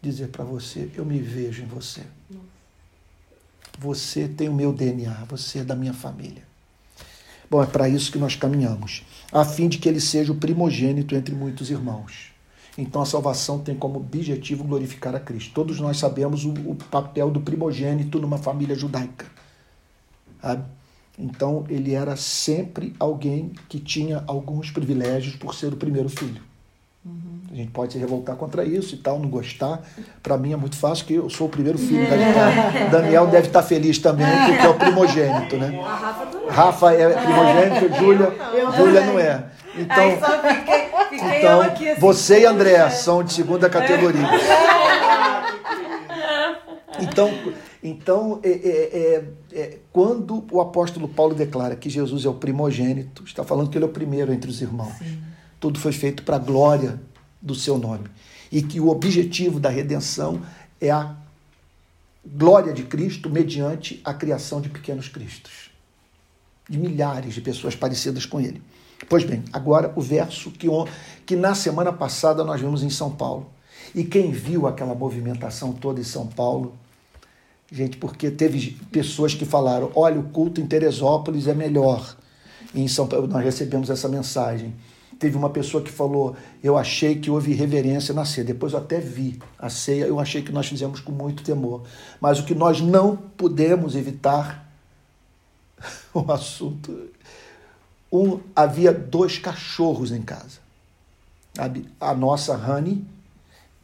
[0.00, 2.02] dizer para você: Eu me vejo em você.
[3.78, 6.42] Você tem o meu DNA, você é da minha família.
[7.50, 11.14] Bom, é para isso que nós caminhamos, a fim de que ele seja o primogênito
[11.14, 12.32] entre muitos irmãos.
[12.78, 15.50] Então a salvação tem como objetivo glorificar a Cristo.
[15.52, 19.26] Todos nós sabemos o, o papel do primogênito numa família judaica.
[20.40, 20.62] Sabe?
[21.18, 26.40] Então ele era sempre alguém que tinha alguns privilégios por ser o primeiro filho.
[27.04, 27.40] Uhum.
[27.50, 29.82] A gente pode se revoltar contra isso e tal, não gostar.
[30.22, 32.06] Para mim é muito fácil, porque eu sou o primeiro filho.
[32.92, 35.80] Daniel deve estar feliz também, porque é o primogênito, né?
[36.48, 38.32] Rafa é primogênito, Júlia,
[38.76, 39.44] Júlia não é.
[39.76, 40.18] Então,
[41.08, 44.22] fiquei, então assim, você e André são de segunda categoria.
[47.00, 47.30] Então,
[47.80, 53.22] então é, é, é, é, quando o apóstolo Paulo declara que Jesus é o primogênito,
[53.22, 54.94] está falando que ele é o primeiro entre os irmãos.
[54.98, 55.22] Sim
[55.60, 57.00] tudo foi feito para a glória
[57.40, 58.08] do seu nome.
[58.50, 60.42] E que o objetivo da redenção
[60.80, 61.16] é a
[62.24, 65.70] glória de Cristo mediante a criação de pequenos cristos,
[66.68, 68.62] de milhares de pessoas parecidas com ele.
[69.06, 70.66] Pois bem, agora o verso que,
[71.24, 73.46] que na semana passada nós vimos em São Paulo.
[73.94, 76.74] E quem viu aquela movimentação toda em São Paulo,
[77.70, 82.16] gente, porque teve pessoas que falaram: olha, o culto em Teresópolis é melhor.
[82.74, 84.74] E em São Paulo nós recebemos essa mensagem.
[85.18, 88.44] Teve uma pessoa que falou: Eu achei que houve reverência na ceia.
[88.44, 91.82] Depois eu até vi a ceia, eu achei que nós fizemos com muito temor.
[92.20, 94.70] Mas o que nós não pudemos evitar,
[96.14, 97.10] o assunto.
[98.10, 100.58] Um, havia dois cachorros em casa.
[102.00, 103.04] A nossa Honey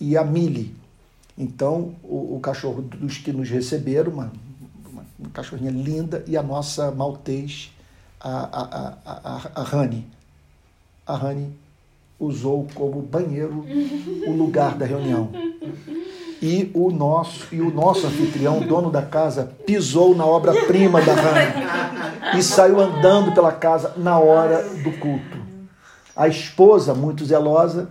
[0.00, 0.74] e a Millie.
[1.37, 4.32] Então, o, o, cachorro dos que nos receberam, uma,
[4.90, 7.72] uma, uma cachorrinha linda, e a nossa maltês,
[8.20, 10.06] a, a, a, a, a Honey
[11.06, 11.52] a Rani
[12.18, 13.64] usou como banheiro
[14.26, 15.30] o lugar da reunião.
[16.40, 21.84] E o nosso e o nosso anfitrião, dono da casa, pisou na obra-prima da Rani
[22.37, 25.38] e saiu andando pela casa na hora do culto.
[26.16, 27.88] A esposa, muito zelosa,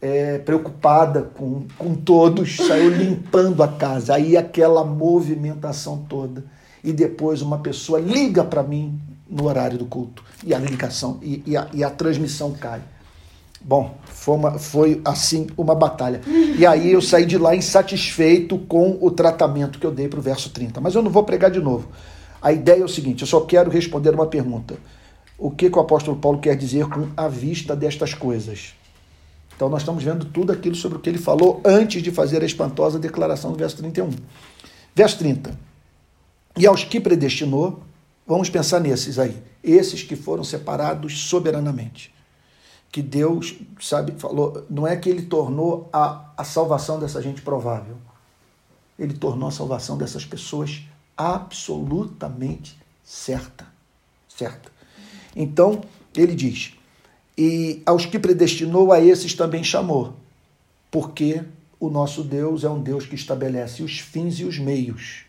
[0.00, 4.14] é, preocupada com, com todos, saiu limpando a casa.
[4.14, 6.44] Aí aquela movimentação toda.
[6.82, 10.24] E depois uma pessoa liga para mim no horário do culto.
[10.44, 12.82] E a ligação e, e, a, e a transmissão cai.
[13.64, 16.20] Bom, foi, uma, foi assim uma batalha.
[16.58, 20.22] E aí eu saí de lá insatisfeito com o tratamento que eu dei para o
[20.22, 20.80] verso 30.
[20.80, 21.88] Mas eu não vou pregar de novo.
[22.42, 24.76] A ideia é o seguinte: eu só quero responder uma pergunta.
[25.38, 28.74] O que, que o apóstolo Paulo quer dizer com a vista destas coisas?
[29.54, 32.46] Então nós estamos vendo tudo aquilo sobre o que ele falou antes de fazer a
[32.46, 34.10] espantosa declaração do verso 31.
[34.94, 35.58] Verso 30.
[36.56, 37.82] E aos que predestinou,
[38.26, 39.42] Vamos pensar nesses aí.
[39.62, 42.14] Esses que foram separados soberanamente.
[42.90, 44.64] Que Deus, sabe, falou.
[44.70, 47.96] Não é que ele tornou a, a salvação dessa gente provável.
[48.98, 50.82] Ele tornou a salvação dessas pessoas
[51.16, 53.66] absolutamente certa.
[54.28, 54.70] Certa.
[55.34, 55.82] Então,
[56.16, 56.74] ele diz:
[57.36, 60.14] E aos que predestinou, a esses também chamou.
[60.90, 61.42] Porque
[61.78, 65.24] o nosso Deus é um Deus que estabelece os fins e os meios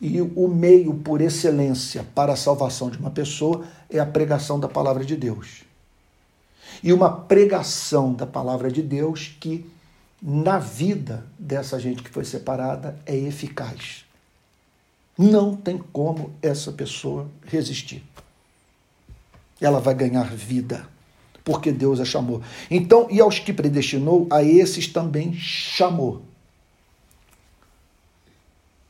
[0.00, 4.68] e o meio por excelência para a salvação de uma pessoa é a pregação da
[4.68, 5.64] palavra de Deus.
[6.82, 9.64] E uma pregação da palavra de Deus que,
[10.20, 14.03] na vida dessa gente que foi separada, é eficaz.
[15.16, 18.02] Não tem como essa pessoa resistir.
[19.60, 20.88] Ela vai ganhar vida,
[21.44, 22.42] porque Deus a chamou.
[22.70, 26.22] Então, e aos que predestinou, a esses também chamou.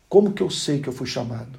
[0.08, 1.58] Como que eu sei que eu fui chamado?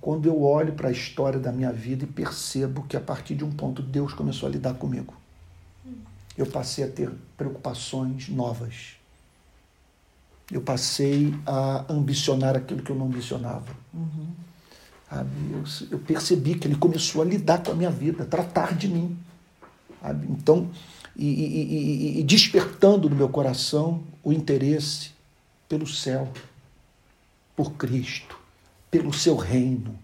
[0.00, 3.44] Quando eu olho para a história da minha vida e percebo que a partir de
[3.44, 5.14] um ponto Deus começou a lidar comigo.
[6.36, 8.96] Eu passei a ter preocupações novas.
[10.50, 13.66] Eu passei a ambicionar aquilo que eu não ambicionava.
[13.92, 14.28] Uhum.
[15.52, 19.16] Eu, eu, percebi que ele começou a lidar com a minha vida, tratar de mim.
[20.02, 20.26] Sabe?
[20.28, 20.68] Então,
[21.16, 25.10] e, e, e, e despertando no meu coração o interesse
[25.68, 26.28] pelo céu
[27.56, 28.36] por Cristo,
[28.90, 29.96] pelo seu reino.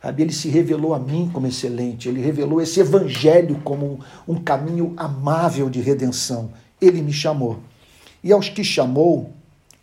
[0.00, 0.22] Sabe?
[0.22, 5.68] Ele se revelou a mim como excelente, ele revelou esse evangelho como um caminho amável
[5.68, 6.50] de redenção.
[6.80, 7.60] Ele me chamou.
[8.24, 9.32] E aos que chamou,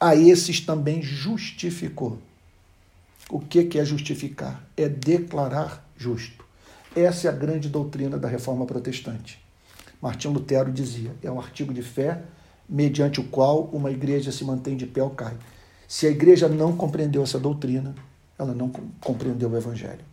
[0.04, 2.20] a esses também justificou.
[3.30, 4.62] O que é justificar?
[4.76, 6.44] É declarar justo.
[6.94, 9.42] Essa é a grande doutrina da reforma protestante.
[10.02, 12.22] Martinho Lutero dizia: é um artigo de fé
[12.68, 15.38] mediante o qual uma igreja se mantém de pé ou cai.
[15.88, 17.96] Se a igreja não compreendeu essa doutrina,
[18.38, 20.04] ela não compreendeu o evangelho.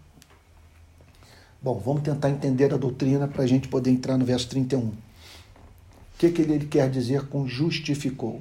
[1.61, 4.79] Bom, vamos tentar entender a doutrina para a gente poder entrar no verso 31.
[4.83, 4.93] O
[6.17, 8.41] que, que ele quer dizer com justificou?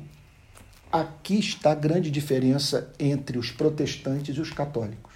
[0.91, 5.13] Aqui está a grande diferença entre os protestantes e os católicos.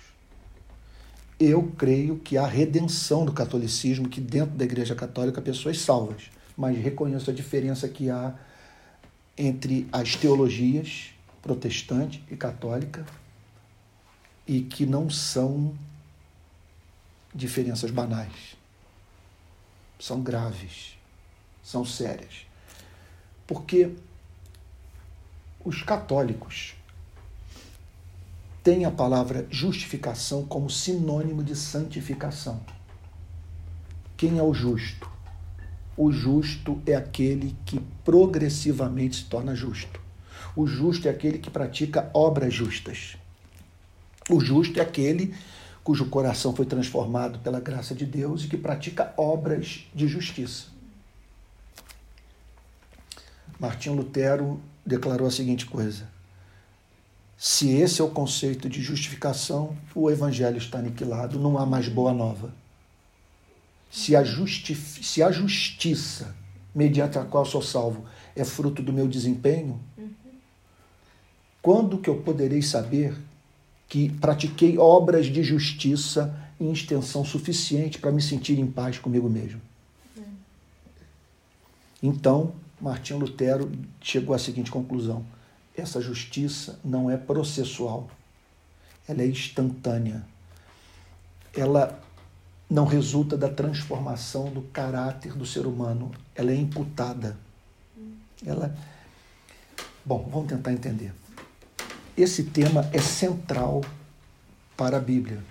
[1.40, 6.78] Eu creio que há redenção do catolicismo, que dentro da Igreja Católica pessoas salvas, mas
[6.78, 8.36] reconheço a diferença que há
[9.36, 11.10] entre as teologias
[11.42, 13.04] protestante e católica
[14.48, 15.76] e que não são
[17.34, 18.56] diferenças banais.
[20.00, 20.98] São graves,
[21.64, 22.46] são sérias.
[23.48, 23.92] Porque
[25.64, 26.76] os católicos
[28.64, 32.62] têm a palavra justificação como sinônimo de santificação.
[34.16, 35.10] Quem é o justo?
[35.98, 40.00] O justo é aquele que progressivamente se torna justo.
[40.56, 43.18] O justo é aquele que pratica obras justas.
[44.30, 45.36] O justo é aquele
[45.84, 50.68] cujo coração foi transformado pela graça de Deus e que pratica obras de justiça.
[53.60, 56.08] Martinho Lutero declarou a seguinte coisa:
[57.38, 62.14] se esse é o conceito de justificação, o evangelho está aniquilado, não há mais boa
[62.14, 62.54] nova.
[63.92, 66.36] Se a, se a justiça
[66.74, 69.80] mediante a qual sou salvo é fruto do meu desempenho,
[71.62, 73.16] quando que eu poderei saber
[73.88, 79.62] que pratiquei obras de justiça em extensão suficiente para me sentir em paz comigo mesmo?
[82.02, 85.26] Então, Martinho Lutero chegou à seguinte conclusão:
[85.76, 88.10] essa justiça não é processual,
[89.08, 90.26] ela é instantânea.
[91.56, 91.98] Ela
[92.70, 97.38] não resulta da transformação do caráter do ser humano, ela é imputada.
[98.46, 98.76] Ela
[100.06, 101.14] Bom, vamos tentar entender.
[102.18, 103.80] Esse tema é central
[104.76, 105.42] para a Bíblia,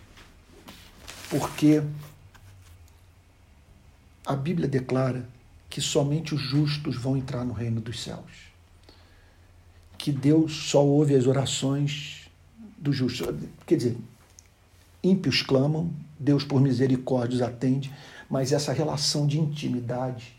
[1.31, 1.83] porque
[4.27, 5.27] a Bíblia declara
[5.73, 8.53] que somente os justos vão entrar no reino dos céus.
[9.97, 12.29] Que Deus só ouve as orações
[12.77, 13.27] dos justos.
[13.67, 13.97] Quer dizer,
[15.03, 17.91] ímpios clamam, Deus por misericórdia os atende,
[18.29, 20.35] mas essa relação de intimidade,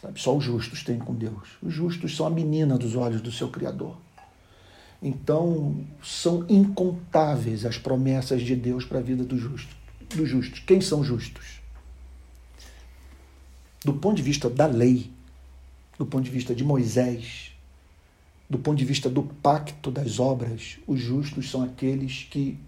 [0.00, 1.58] sabe, só os justos têm com Deus.
[1.62, 3.98] Os justos são a menina dos olhos do seu Criador.
[5.02, 9.76] Então, são incontáveis as promessas de Deus para a vida dos justos.
[10.08, 10.60] Do justos.
[10.60, 11.59] Quem são justos?
[13.84, 15.10] Do ponto de vista da lei,
[15.98, 17.52] do ponto de vista de Moisés,
[18.48, 22.58] do ponto de vista do pacto das obras, os justos são aqueles que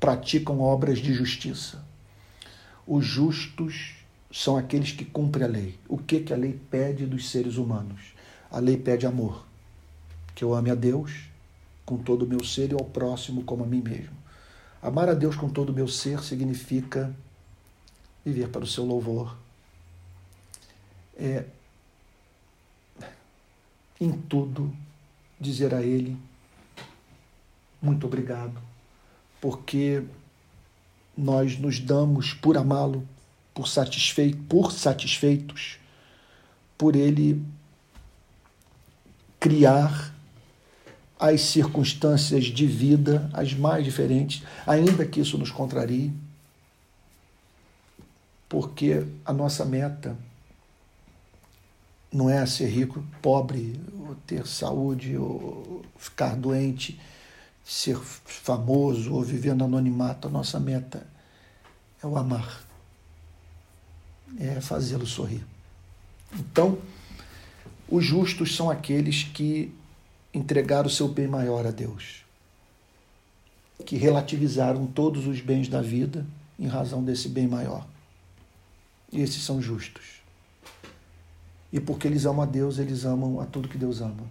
[0.00, 1.84] praticam obras de justiça.
[2.86, 3.94] Os justos
[4.30, 5.78] são aqueles que cumprem a lei.
[5.88, 8.00] O que, que a lei pede dos seres humanos?
[8.50, 9.46] A lei pede amor.
[10.34, 11.12] Que eu ame a Deus
[11.86, 14.16] com todo o meu ser e ao próximo como a mim mesmo.
[14.82, 17.14] Amar a Deus com todo o meu ser significa
[18.24, 19.36] viver para o seu louvor,
[21.16, 21.44] é,
[24.00, 24.74] em tudo,
[25.40, 26.16] dizer a Ele
[27.80, 28.58] muito obrigado,
[29.40, 30.02] porque
[31.16, 33.06] nós nos damos por amá-lo,
[33.52, 33.66] por,
[34.48, 35.78] por satisfeitos,
[36.78, 37.44] por Ele
[39.38, 40.14] criar
[41.20, 46.10] as circunstâncias de vida, as mais diferentes, ainda que isso nos contrarie,
[48.48, 50.16] porque a nossa meta
[52.14, 57.00] não é ser rico, pobre, ou ter saúde, ou ficar doente,
[57.64, 60.28] ser famoso ou viver no anonimato.
[60.28, 61.04] A nossa meta
[62.00, 62.62] é o amar,
[64.38, 65.44] é fazê-lo sorrir.
[66.32, 66.78] Então,
[67.88, 69.74] os justos são aqueles que
[70.32, 72.24] entregaram o seu bem maior a Deus,
[73.84, 76.24] que relativizaram todos os bens da vida
[76.58, 77.86] em razão desse bem maior.
[79.12, 80.13] E esses são justos.
[81.74, 84.24] E porque eles amam a Deus, eles amam a tudo que Deus ama.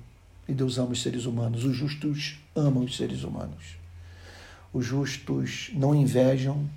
[0.47, 1.65] E Deus ama os seres humanos.
[1.65, 3.75] Os justos amam os seres humanos.
[4.71, 6.69] Os justos não invejam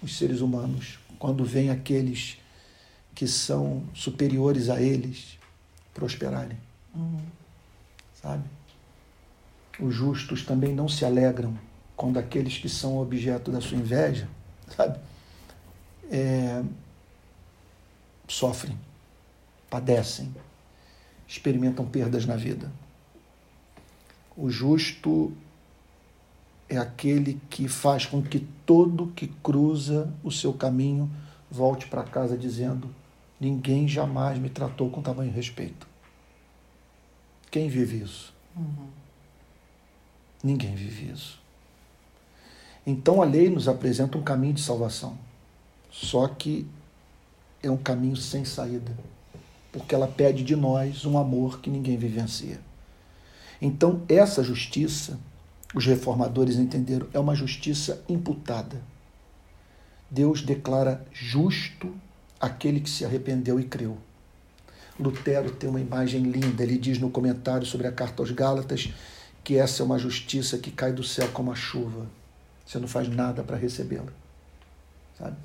[0.00, 2.38] os seres humanos quando vêm aqueles
[3.16, 5.36] que são superiores a eles
[5.92, 6.56] prosperarem.
[6.94, 7.20] Uhum.
[8.22, 8.44] Sabe?
[9.80, 11.58] Os justos também não se alegram
[11.96, 14.28] quando aqueles que são objeto da sua inveja
[14.76, 14.98] sabe?
[16.10, 16.62] É,
[18.26, 18.78] sofrem,
[19.70, 20.34] padecem,
[21.26, 22.70] experimentam perdas na vida.
[24.36, 25.32] O justo
[26.68, 31.10] é aquele que faz com que todo que cruza o seu caminho
[31.50, 32.94] volte para casa dizendo:
[33.40, 35.86] Ninguém jamais me tratou com tamanho respeito.
[37.50, 38.34] Quem vive isso?
[38.56, 38.88] Uhum.
[40.42, 41.40] Ninguém vive isso.
[42.86, 45.18] Então a lei nos apresenta um caminho de salvação.
[45.90, 46.66] Só que
[47.62, 48.96] é um caminho sem saída.
[49.72, 52.60] Porque ela pede de nós um amor que ninguém vivencia.
[53.60, 55.18] Então, essa justiça
[55.74, 58.80] os reformadores entenderam, é uma justiça imputada.
[60.10, 61.94] Deus declara justo
[62.40, 63.98] aquele que se arrependeu e creu.
[64.98, 68.92] Lutero tem uma imagem linda, ele diz no comentário sobre a carta aos Gálatas
[69.44, 72.06] que essa é uma justiça que cai do céu como a chuva.
[72.66, 74.12] Você não faz nada para recebê-la.
[75.18, 75.36] Sabe?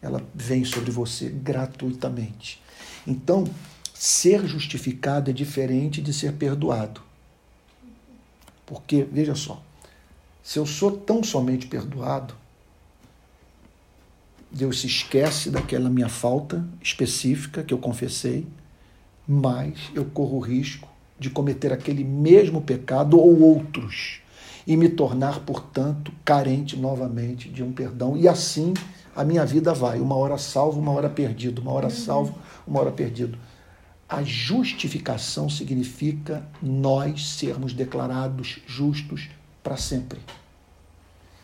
[0.00, 2.61] Ela vem sobre você gratuitamente.
[3.06, 3.44] Então,
[3.94, 7.00] ser justificado é diferente de ser perdoado.
[8.66, 9.62] Porque, veja só,
[10.42, 12.34] se eu sou tão somente perdoado,
[14.50, 18.46] Deus se esquece daquela minha falta específica que eu confessei,
[19.26, 20.88] mas eu corro o risco
[21.18, 24.20] de cometer aquele mesmo pecado ou outros
[24.66, 28.16] e me tornar, portanto, carente novamente de um perdão.
[28.16, 28.74] E assim
[29.14, 32.34] a minha vida vai, uma hora salvo, uma hora perdido, uma hora salvo,
[32.66, 33.38] uma hora perdido.
[34.08, 39.28] A justificação significa nós sermos declarados justos
[39.62, 40.20] para sempre.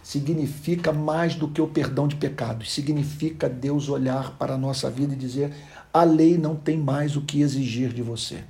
[0.03, 2.73] Significa mais do que o perdão de pecados.
[2.73, 5.53] Significa Deus olhar para a nossa vida e dizer:
[5.93, 8.45] a lei não tem mais o que exigir de você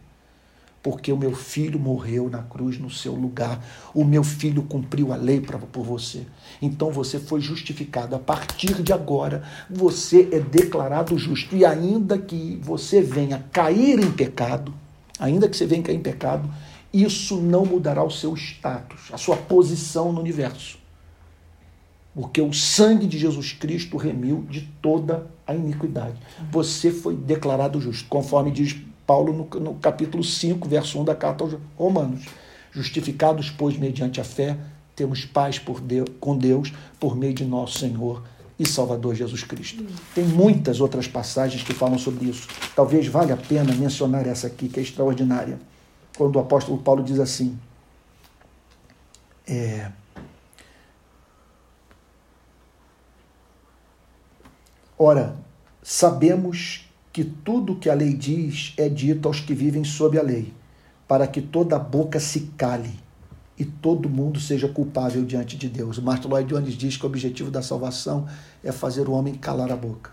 [0.83, 3.65] porque o meu filho morreu na cruz no seu lugar.
[3.93, 6.27] O meu filho cumpriu a lei pra, por você.
[6.63, 8.15] Então você foi justificado.
[8.15, 11.57] A partir de agora, você é declarado justo.
[11.57, 14.73] E ainda que você venha cair em pecado,
[15.19, 16.49] ainda que você venha cair em pecado,
[16.93, 20.79] isso não mudará o seu status, a sua posição no universo.
[22.15, 26.17] Porque o sangue de Jesus Cristo remiu de toda a iniquidade.
[26.51, 28.75] Você foi declarado justo, conforme diz
[29.09, 32.27] Paulo no, no capítulo 5, verso 1 da carta aos Romanos.
[32.71, 34.59] Justificados, pois, mediante a fé,
[34.95, 38.23] temos paz Deus, com Deus por meio de nosso Senhor
[38.59, 39.83] e Salvador Jesus Cristo.
[40.15, 42.47] Tem muitas outras passagens que falam sobre isso.
[42.77, 45.59] Talvez valha a pena mencionar essa aqui, que é extraordinária.
[46.15, 47.59] Quando o apóstolo Paulo diz assim:
[49.47, 49.91] é,
[54.99, 55.35] Ora,
[55.83, 56.88] sabemos
[57.19, 60.55] que tudo que a lei diz é dito aos que vivem sob a lei,
[61.09, 62.93] para que toda boca se cale
[63.59, 65.99] e todo mundo seja culpável diante de Deus.
[65.99, 68.29] Martin Lloyd Jones diz que o objetivo da salvação
[68.63, 70.13] é fazer o homem calar a boca.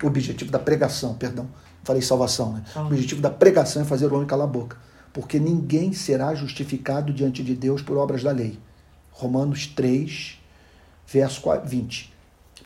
[0.00, 1.48] O objetivo da pregação, perdão,
[1.82, 2.62] falei salvação, né?
[2.76, 4.76] O objetivo da pregação é fazer o homem calar a boca,
[5.12, 8.56] porque ninguém será justificado diante de Deus por obras da lei.
[9.10, 10.38] Romanos 3,
[11.08, 12.14] verso 20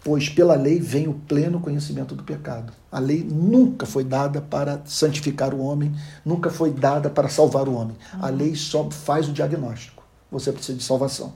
[0.03, 2.73] pois pela lei vem o pleno conhecimento do pecado.
[2.93, 5.93] A lei nunca foi dada para santificar o homem,
[6.25, 7.97] nunca foi dada para salvar o homem.
[8.21, 8.37] A uhum.
[8.37, 10.03] lei só faz o diagnóstico.
[10.31, 11.33] Você precisa de salvação.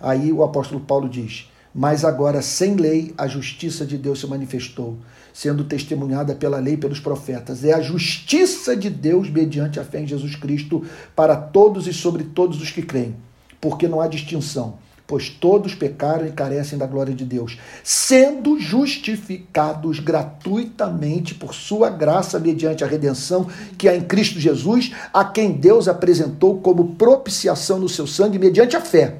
[0.00, 4.98] Aí o apóstolo Paulo diz: Mas agora, sem lei, a justiça de Deus se manifestou,
[5.32, 7.64] sendo testemunhada pela lei e pelos profetas.
[7.64, 10.84] É a justiça de Deus mediante a fé em Jesus Cristo
[11.16, 13.16] para todos e sobre todos os que creem,
[13.60, 14.78] porque não há distinção
[15.08, 22.38] pois todos pecaram e carecem da glória de Deus, sendo justificados gratuitamente por sua graça
[22.38, 23.46] mediante a redenção
[23.78, 28.76] que há em Cristo Jesus, a quem Deus apresentou como propiciação no seu sangue mediante
[28.76, 29.16] a fé.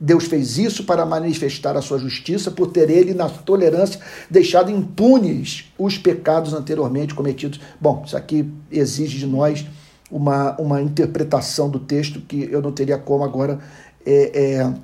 [0.00, 5.70] Deus fez isso para manifestar a sua justiça, por ter ele, na tolerância, deixado impunes
[5.78, 7.60] os pecados anteriormente cometidos.
[7.78, 9.66] Bom, isso aqui exige de nós
[10.10, 13.58] uma, uma interpretação do texto que eu não teria como agora
[14.06, 14.74] é, é,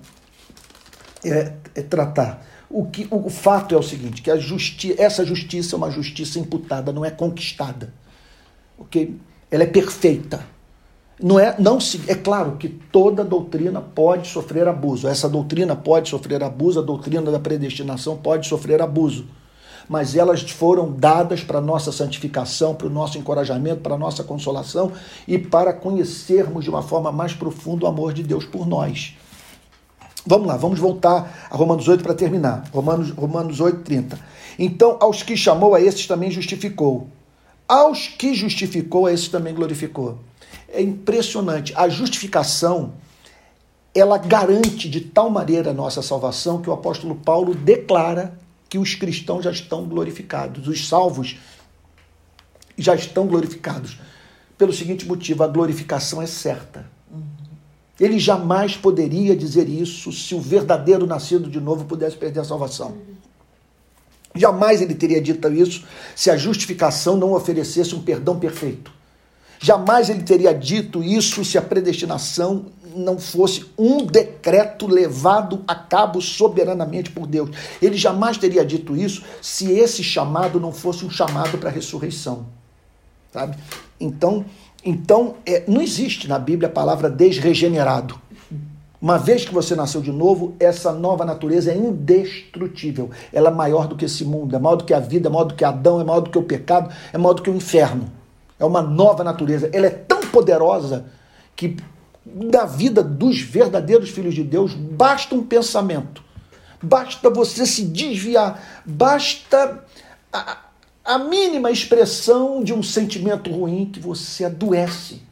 [1.24, 2.44] é, é tratar.
[2.68, 6.38] O, que, o, fato é o seguinte, que a justi essa justiça é uma justiça
[6.38, 7.92] imputada, não é conquistada.
[8.78, 9.14] Okay?
[9.50, 10.44] Ela é perfeita.
[11.22, 15.06] Não é, não se, é claro que toda doutrina pode sofrer abuso.
[15.06, 19.26] Essa doutrina pode sofrer abuso, a doutrina da predestinação pode sofrer abuso.
[19.88, 24.92] Mas elas foram dadas para nossa santificação, para o nosso encorajamento, para nossa consolação
[25.28, 29.14] e para conhecermos de uma forma mais profunda o amor de Deus por nós.
[30.24, 32.64] Vamos lá, vamos voltar a Romanos 8 para terminar.
[32.72, 34.18] Romanos, Romanos 8, 30.
[34.58, 37.08] Então, aos que chamou, a esses também justificou.
[37.68, 40.18] Aos que justificou, a esses também glorificou.
[40.68, 41.72] É impressionante.
[41.76, 42.92] A justificação
[43.94, 48.94] ela garante de tal maneira a nossa salvação que o apóstolo Paulo declara que os
[48.94, 51.36] cristãos já estão glorificados, os salvos
[52.78, 53.98] já estão glorificados.
[54.56, 56.86] Pelo seguinte motivo, a glorificação é certa.
[58.02, 62.96] Ele jamais poderia dizer isso se o verdadeiro nascido de novo pudesse perder a salvação.
[64.34, 65.84] Jamais ele teria dito isso
[66.16, 68.90] se a justificação não oferecesse um perdão perfeito.
[69.60, 76.20] Jamais ele teria dito isso se a predestinação não fosse um decreto levado a cabo
[76.20, 77.50] soberanamente por Deus.
[77.80, 82.46] Ele jamais teria dito isso se esse chamado não fosse um chamado para a ressurreição.
[83.32, 83.56] Sabe?
[84.00, 84.44] Então,
[84.84, 88.20] então é, não existe na Bíblia a palavra desregenerado.
[89.00, 93.10] Uma vez que você nasceu de novo, essa nova natureza é indestrutível.
[93.32, 95.44] Ela é maior do que esse mundo, é maior do que a vida, é maior
[95.44, 98.08] do que Adão, é maior do que o pecado, é maior do que o inferno.
[98.60, 99.68] É uma nova natureza.
[99.72, 101.06] Ela é tão poderosa
[101.56, 101.76] que
[102.24, 106.22] na vida dos verdadeiros filhos de Deus basta um pensamento,
[106.80, 109.84] basta você se desviar, basta
[110.32, 110.58] a,
[111.04, 115.22] a mínima expressão de um sentimento ruim que você adoece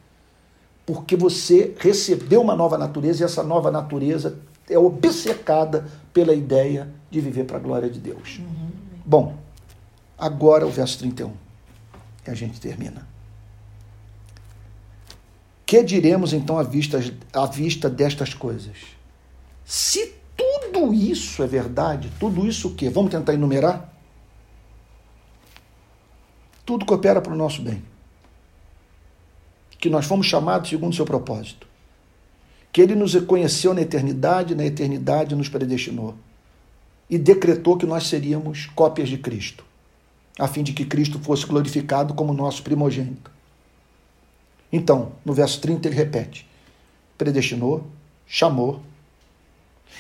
[0.91, 7.21] porque você recebeu uma nova natureza e essa nova natureza é obcecada pela ideia de
[7.21, 8.41] viver para a glória de Deus.
[8.41, 8.71] Uhum.
[9.05, 9.37] Bom,
[10.19, 11.33] agora o verso 31.
[12.27, 13.07] E a gente termina.
[15.65, 16.99] Que diremos então à vista,
[17.33, 18.77] à vista destas coisas?
[19.65, 22.91] Se tudo isso é verdade, tudo isso o quê?
[22.91, 23.90] Vamos tentar enumerar?
[26.71, 27.83] Tudo coopera para o nosso bem
[29.77, 31.67] que nós fomos chamados segundo o seu propósito.
[32.73, 36.15] Que ele nos reconheceu na eternidade, na eternidade nos predestinou.
[37.09, 39.65] E decretou que nós seríamos cópias de Cristo,
[40.39, 43.33] a fim de que Cristo fosse glorificado como nosso primogênito.
[44.73, 46.49] Então, no verso 30 ele repete:
[47.19, 47.85] predestinou,
[48.29, 48.81] chamou.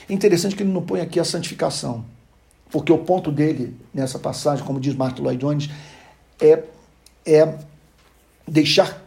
[0.08, 2.04] Interessante que ele não põe aqui a santificação,
[2.70, 5.68] porque o ponto dele nessa passagem, como diz Martin Lloyd Jones,
[6.40, 6.64] é,
[7.26, 7.54] é
[8.46, 9.02] deixar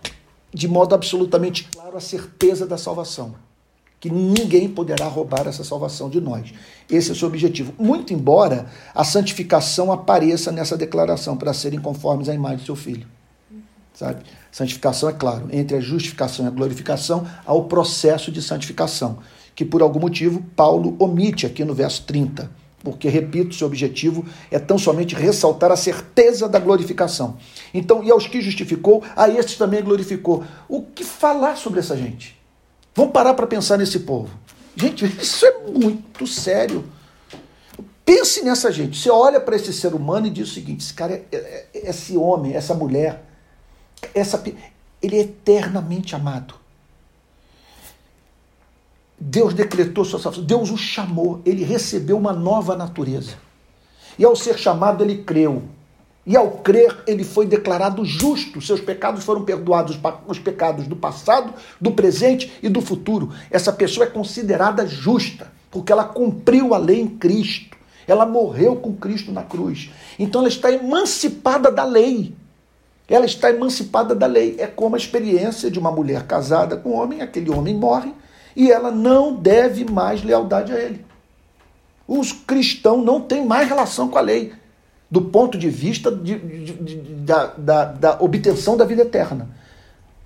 [0.53, 3.35] de modo absolutamente claro a certeza da salvação.
[3.99, 6.53] Que ninguém poderá roubar essa salvação de nós.
[6.89, 7.73] Esse é o seu objetivo.
[7.79, 13.07] Muito embora a santificação apareça nessa declaração, para serem conformes à imagem do seu filho.
[13.93, 14.23] Sabe?
[14.51, 19.19] Santificação, é claro, entre a justificação e a glorificação, há o processo de santificação,
[19.55, 24.59] que por algum motivo Paulo omite aqui no verso 30 porque, repito, seu objetivo é
[24.59, 27.37] tão somente ressaltar a certeza da glorificação.
[27.73, 30.43] Então, e aos que justificou, a estes também glorificou.
[30.67, 32.37] O que falar sobre essa gente?
[32.93, 34.29] Vamos parar para pensar nesse povo.
[34.75, 36.83] Gente, isso é muito sério.
[38.05, 38.97] Pense nessa gente.
[38.97, 41.89] Você olha para esse ser humano e diz o seguinte: esse cara, é, é, é,
[41.89, 43.23] esse homem, essa mulher,
[44.13, 44.43] essa,
[45.01, 46.55] ele é eternamente amado.
[49.25, 53.35] Deus decretou sua salvação, Deus o chamou, ele recebeu uma nova natureza.
[54.19, 55.63] E ao ser chamado, ele creu.
[56.25, 58.61] E ao crer, ele foi declarado justo.
[58.61, 59.97] Seus pecados foram perdoados,
[60.27, 63.31] os pecados do passado, do presente e do futuro.
[63.49, 67.77] Essa pessoa é considerada justa, porque ela cumpriu a lei em Cristo.
[68.05, 69.89] Ela morreu com Cristo na cruz.
[70.19, 72.35] Então ela está emancipada da lei.
[73.07, 74.57] Ela está emancipada da lei.
[74.59, 78.13] É como a experiência de uma mulher casada com um homem, aquele homem morre,
[78.55, 81.05] e ela não deve mais lealdade a ele.
[82.07, 84.53] Os cristãos não têm mais relação com a lei,
[85.09, 89.47] do ponto de vista de, de, de, da, da, da obtenção da vida eterna.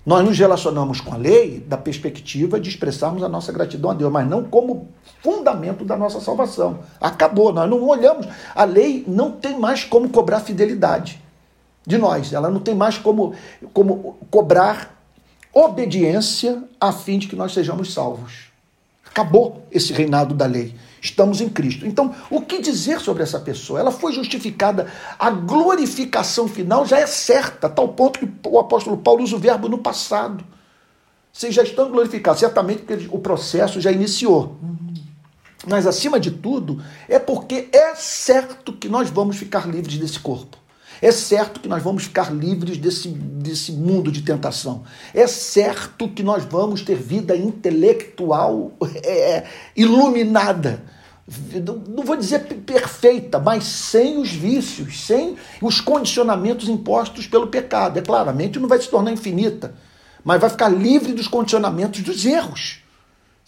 [0.04, 4.10] Nós nos relacionamos com a lei da perspectiva de expressarmos a nossa gratidão a Deus,
[4.10, 4.88] mas não como
[5.22, 6.78] fundamento da nossa salvação.
[6.98, 8.26] Acabou, nós não olhamos.
[8.54, 11.22] A lei não tem mais como cobrar fidelidade
[11.86, 13.34] de nós, ela não tem mais como,
[13.72, 14.97] como cobrar
[15.52, 18.48] obediência a fim de que nós sejamos salvos.
[19.06, 20.74] Acabou esse reinado da lei.
[21.00, 21.86] Estamos em Cristo.
[21.86, 23.80] Então, o que dizer sobre essa pessoa?
[23.80, 24.92] Ela foi justificada.
[25.18, 29.38] A glorificação final já é certa, a tal ponto que o apóstolo Paulo usa o
[29.38, 30.44] verbo no passado.
[31.32, 34.56] Vocês já estão glorificados, certamente porque o processo já iniciou.
[35.66, 40.56] Mas, acima de tudo, é porque é certo que nós vamos ficar livres desse corpo.
[41.00, 44.82] É certo que nós vamos ficar livres desse, desse mundo de tentação.
[45.14, 48.72] É certo que nós vamos ter vida intelectual
[49.02, 49.46] é, é
[49.76, 50.82] iluminada.
[51.88, 57.98] Não vou dizer perfeita, mas sem os vícios, sem os condicionamentos impostos pelo pecado.
[57.98, 59.74] É claro, a mente não vai se tornar infinita,
[60.24, 62.82] mas vai ficar livre dos condicionamentos dos erros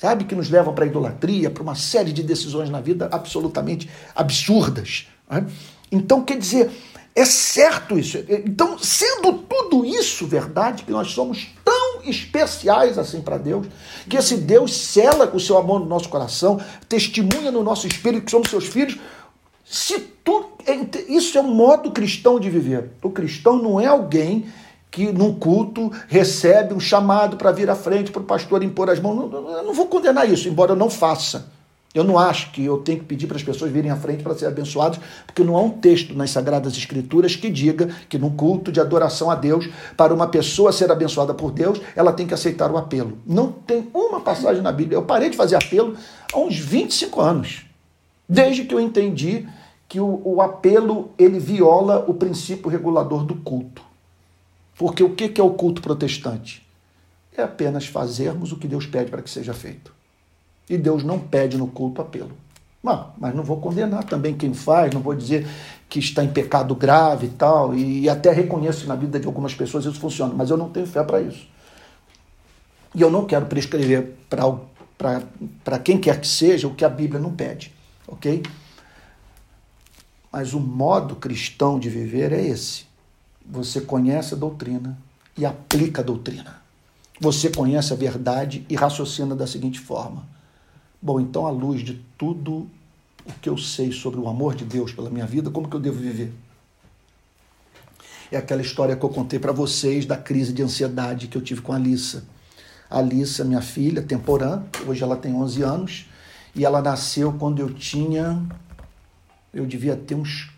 [0.00, 0.24] sabe?
[0.24, 5.06] Que nos levam para a idolatria, para uma série de decisões na vida absolutamente absurdas.
[5.28, 5.46] Né?
[5.92, 6.70] Então, quer dizer,
[7.14, 8.18] é certo isso.
[8.28, 13.66] Então, sendo tudo isso verdade, que nós somos tão especiais assim para Deus,
[14.08, 18.24] que esse Deus cela com o seu amor no nosso coração, testemunha no nosso espírito
[18.24, 18.98] que somos seus filhos.
[19.64, 20.50] Se tu,
[21.08, 22.90] isso é um modo cristão de viver.
[23.02, 24.46] O cristão não é alguém
[24.90, 28.98] que num culto recebe um chamado para vir à frente para o pastor impor as
[28.98, 29.32] mãos.
[29.32, 31.52] Eu não vou condenar isso, embora eu não faça.
[31.92, 34.32] Eu não acho que eu tenho que pedir para as pessoas virem à frente para
[34.34, 38.70] serem abençoados, porque não há um texto nas Sagradas Escrituras que diga que num culto
[38.70, 42.70] de adoração a Deus, para uma pessoa ser abençoada por Deus, ela tem que aceitar
[42.70, 43.18] o apelo.
[43.26, 44.98] Não tem uma passagem na Bíblia.
[44.98, 45.96] Eu parei de fazer apelo
[46.32, 47.66] há uns 25 anos,
[48.28, 49.48] desde que eu entendi
[49.88, 53.82] que o, o apelo ele viola o princípio regulador do culto.
[54.78, 56.64] Porque o que é o culto protestante?
[57.36, 59.99] É apenas fazermos o que Deus pede para que seja feito.
[60.70, 62.30] E Deus não pede no culto apelo.
[62.82, 65.46] Não, mas não vou condenar também quem faz, não vou dizer
[65.88, 69.52] que está em pecado grave e tal, e até reconheço que na vida de algumas
[69.52, 71.46] pessoas isso funciona, mas eu não tenho fé para isso.
[72.94, 77.32] E eu não quero prescrever para quem quer que seja o que a Bíblia não
[77.34, 77.74] pede,
[78.06, 78.42] ok?
[80.32, 82.84] Mas o modo cristão de viver é esse.
[83.44, 84.96] Você conhece a doutrina
[85.36, 86.62] e aplica a doutrina.
[87.20, 90.24] Você conhece a verdade e raciocina da seguinte forma:
[91.02, 92.68] Bom, então, à luz de tudo
[93.24, 95.80] o que eu sei sobre o amor de Deus pela minha vida, como que eu
[95.80, 96.30] devo viver?
[98.30, 101.62] É aquela história que eu contei para vocês da crise de ansiedade que eu tive
[101.62, 102.24] com a Alissa.
[102.88, 106.06] A Alissa, minha filha, temporã, hoje ela tem 11 anos,
[106.54, 108.42] e ela nasceu quando eu tinha,
[109.54, 110.50] eu devia ter uns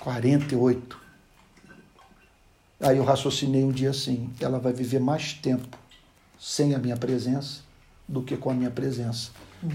[0.00, 0.98] 48.
[2.80, 5.76] Aí eu raciocinei um dia assim: ela vai viver mais tempo
[6.38, 7.60] sem a minha presença
[8.08, 9.30] do que com a minha presença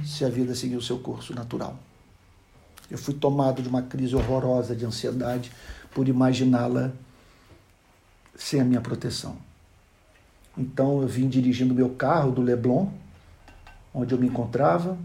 [0.05, 1.77] se a vida seguir o seu curso natural.
[2.89, 5.51] Eu fui tomado de uma crise horrorosa de ansiedade
[5.93, 6.91] por imaginá-la
[8.35, 9.37] sem a minha proteção.
[10.57, 12.89] Então eu vim dirigindo meu carro do Leblon,
[13.93, 14.97] onde eu me encontrava,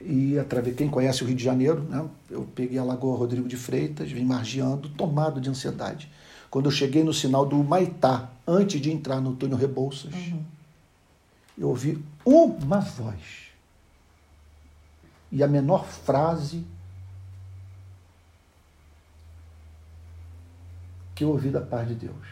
[0.00, 2.08] e através quem conhece o Rio de Janeiro, né?
[2.30, 6.08] Eu peguei a Lagoa Rodrigo de Freitas, vim margeando, tomado de ansiedade.
[6.50, 10.42] Quando eu cheguei no sinal do Maitá, antes de entrar no túnel Rebouças, uhum.
[11.58, 13.47] eu ouvi uma voz
[15.30, 16.64] e a menor frase
[21.14, 22.26] que eu ouvi da paz de Deus.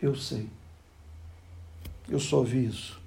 [0.00, 0.48] Eu sei.
[2.08, 3.00] Eu só ouvi isso.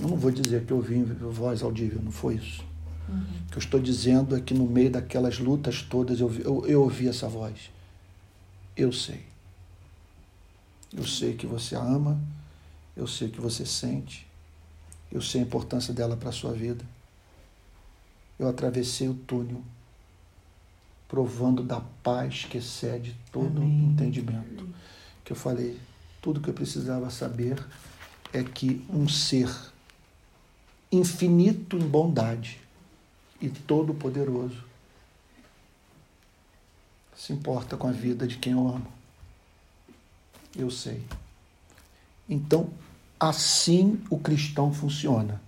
[0.00, 2.64] Eu não vou dizer que eu ouvi voz audível, não foi isso.
[3.08, 3.18] Uhum.
[3.18, 6.82] O que eu estou dizendo é que no meio daquelas lutas todas eu, eu, eu
[6.82, 7.70] ouvi essa voz.
[8.76, 9.24] Eu sei.
[10.94, 12.20] Eu sei que você a ama,
[12.96, 14.26] eu sei que você sente,
[15.10, 16.84] eu sei a importância dela para a sua vida.
[18.42, 19.62] Eu atravessei o túnel,
[21.08, 23.84] provando da paz que excede todo Amém.
[23.84, 24.68] entendimento.
[25.24, 25.78] Que eu falei,
[26.20, 27.64] tudo que eu precisava saber
[28.32, 29.48] é que um ser
[30.90, 32.60] infinito em bondade
[33.40, 34.64] e todo-poderoso
[37.16, 38.92] se importa com a vida de quem eu amo.
[40.56, 41.02] Eu sei.
[42.28, 42.70] Então,
[43.22, 45.40] Assim o cristão funciona.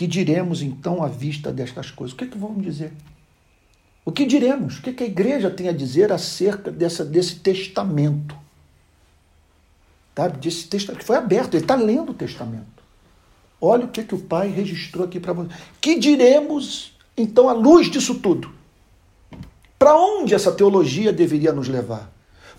[0.00, 2.14] Que diremos então à vista destas coisas?
[2.14, 2.90] O que, é que vamos dizer?
[4.02, 4.78] O que diremos?
[4.78, 8.34] O que, é que a igreja tem a dizer acerca dessa, desse testamento?
[10.16, 10.38] Sabe?
[10.38, 12.82] Desse testamento que foi aberto, ele está lendo o testamento.
[13.60, 15.50] Olha o que, é que o Pai registrou aqui para você.
[15.82, 18.50] Que diremos então à luz disso tudo?
[19.78, 22.10] Para onde essa teologia deveria nos levar?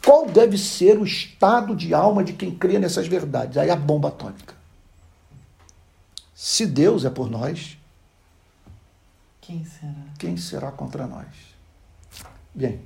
[0.06, 3.58] Qual deve ser o estado de alma de quem crê nessas verdades?
[3.58, 4.61] Aí a bomba atômica.
[6.44, 7.78] Se Deus é por nós,
[9.40, 9.94] quem será?
[10.18, 11.28] Quem será contra nós?
[12.52, 12.82] Bem,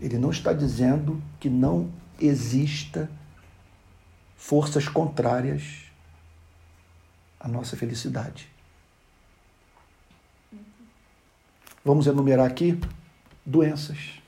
[0.00, 1.88] ele não está dizendo que não
[2.18, 3.08] exista
[4.36, 5.84] forças contrárias
[7.38, 8.50] à nossa felicidade.
[11.84, 12.76] Vamos enumerar aqui
[13.46, 14.20] doenças,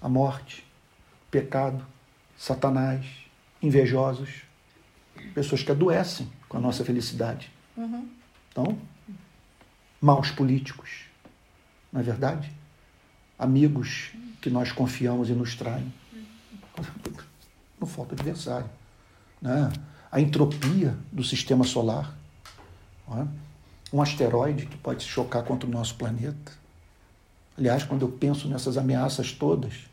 [0.00, 0.66] a morte,
[1.30, 1.86] pecado,
[2.34, 3.04] Satanás,
[3.60, 4.44] invejosos,
[5.34, 7.48] pessoas que adoecem com a nossa felicidade.
[7.76, 8.08] Uhum.
[8.50, 8.76] Então,
[10.02, 11.04] maus políticos,
[11.92, 12.50] não é verdade?
[13.38, 14.10] Amigos
[14.42, 15.90] que nós confiamos e nos traem.
[17.80, 18.68] Não falta adversário.
[19.40, 19.72] Né?
[20.10, 22.18] A entropia do sistema solar.
[23.12, 23.26] É?
[23.92, 26.52] Um asteroide que pode se chocar contra o nosso planeta.
[27.56, 29.88] Aliás, quando eu penso nessas ameaças todas,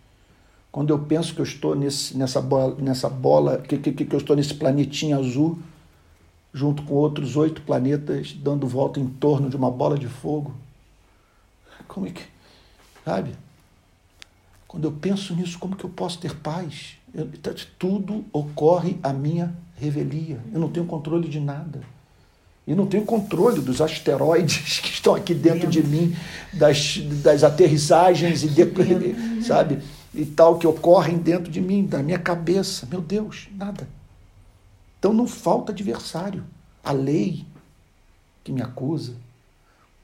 [0.72, 4.20] quando eu penso que eu estou nesse, nessa bola, nessa bola que, que, que eu
[4.20, 5.60] estou nesse planetinho azul,
[6.58, 10.55] junto com outros oito planetas, dando volta em torno de uma bola de fogo.
[11.88, 12.24] Como é que.
[13.05, 13.36] Sabe?
[14.68, 16.97] Quando eu penso nisso, como que eu posso ter paz?
[17.14, 17.30] Eu,
[17.78, 20.39] tudo ocorre à minha revelia.
[20.51, 21.82] Eu não tenho controle de nada.
[22.66, 26.14] E não tenho controle dos asteroides que estão aqui dentro de mim,
[26.51, 29.80] das, das aterrissagens e de, sabe?
[30.14, 32.88] E tal que ocorrem dentro de mim, da minha cabeça.
[32.89, 33.88] Meu Deus, nada.
[35.00, 36.45] Então não falta adversário.
[36.84, 37.45] A lei
[38.43, 39.16] que me acusa,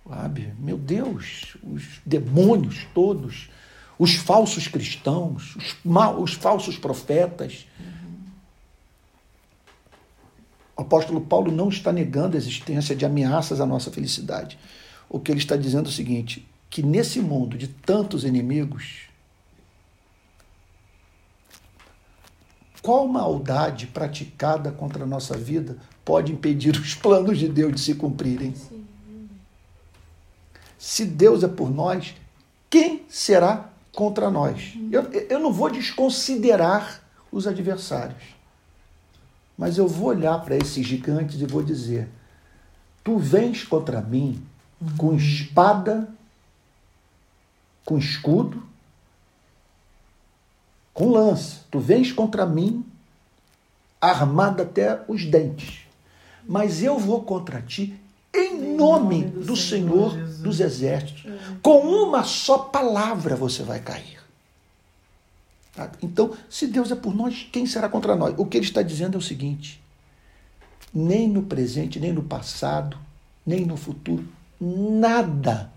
[0.07, 0.53] sabe?
[0.59, 3.49] Meu Deus, os demônios todos,
[3.97, 5.75] os falsos cristãos, os,
[6.19, 7.65] os falsos profetas,
[10.75, 14.57] o apóstolo Paulo não está negando a existência de ameaças à nossa felicidade.
[15.07, 19.03] O que ele está dizendo é o seguinte: que nesse mundo de tantos inimigos,
[22.83, 27.95] qual maldade praticada contra a nossa vida pode impedir os planos de Deus de se
[27.95, 28.53] cumprirem?
[30.77, 32.13] Se Deus é por nós,
[32.69, 34.77] quem será contra nós?
[34.91, 38.21] Eu, eu não vou desconsiderar os adversários.
[39.57, 42.09] Mas eu vou olhar para esses gigantes e vou dizer:
[43.01, 44.45] Tu vens contra mim
[44.97, 46.09] com espada,
[47.85, 48.61] com escudo,
[50.93, 51.61] com lança.
[51.71, 52.85] Tu vens contra mim
[53.99, 55.79] armado até os dentes.
[56.47, 57.97] Mas eu vou contra ti
[58.33, 61.25] em nome do Senhor dos Exércitos.
[61.61, 64.21] Com uma só palavra você vai cair.
[65.73, 65.91] Tá?
[66.01, 68.33] Então, se Deus é por nós, quem será contra nós?
[68.37, 69.81] O que ele está dizendo é o seguinte:
[70.93, 72.97] nem no presente, nem no passado,
[73.45, 74.27] nem no futuro,
[74.59, 75.71] nada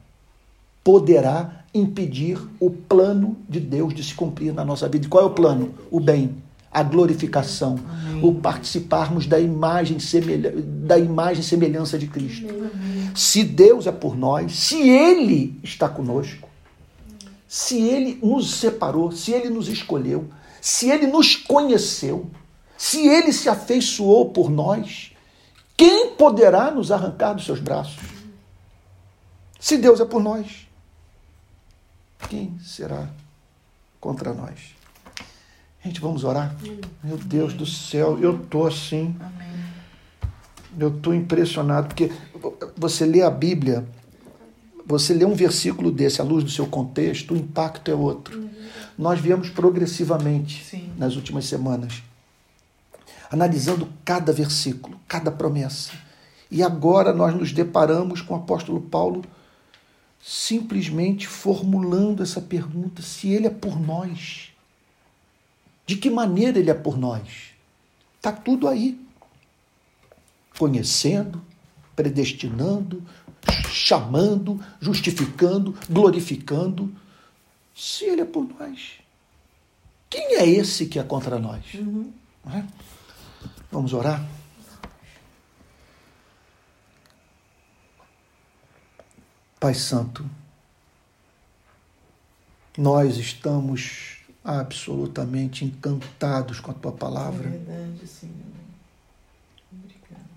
[0.85, 5.07] poderá impedir o plano de Deus de se cumprir na nossa vida.
[5.07, 5.74] E qual é o plano?
[5.91, 6.37] O bem,
[6.72, 8.24] a glorificação, Amém.
[8.24, 12.49] o participarmos da imagem, semelha, da imagem e semelhança de Cristo.
[12.49, 13.11] Amém.
[13.14, 16.47] Se Deus é por nós, se Ele está conosco,
[17.49, 20.29] se ele nos separou, se ele nos escolheu,
[20.61, 22.29] se ele nos conheceu,
[22.77, 25.12] se ele se afeiçoou por nós,
[25.77, 28.03] quem poderá nos arrancar dos seus braços?
[29.61, 30.66] Se Deus é por nós,
[32.29, 33.09] quem será
[34.01, 34.75] contra nós?
[35.85, 36.57] Gente, vamos orar?
[37.03, 39.14] Meu Deus do céu, eu tô assim.
[40.79, 42.12] Eu tô impressionado porque
[42.77, 43.87] você lê a Bíblia
[44.87, 48.39] você lê um versículo desse à luz do seu contexto, o impacto é outro.
[48.39, 48.49] Uhum.
[48.97, 50.93] Nós viemos progressivamente Sim.
[50.97, 52.03] nas últimas semanas,
[53.31, 55.91] analisando cada versículo, cada promessa.
[56.49, 59.25] E agora nós nos deparamos com o apóstolo Paulo
[60.27, 64.51] simplesmente formulando essa pergunta: se ele é por nós,
[65.87, 67.53] de que maneira ele é por nós?
[68.16, 69.01] Está tudo aí.
[70.59, 71.41] Conhecendo,
[71.95, 73.05] predestinando,
[73.70, 76.93] chamando, justificando, glorificando.
[77.74, 78.95] Se Ele é por nós,
[80.09, 81.74] quem é esse que é contra nós?
[81.74, 82.11] Uhum.
[82.47, 82.64] É?
[83.70, 84.27] Vamos orar?
[89.59, 90.29] Pai Santo,
[92.77, 97.49] nós estamos absolutamente encantados com a tua palavra.
[97.49, 98.35] É verdade, Senhor.
[99.73, 100.29] Obrigado.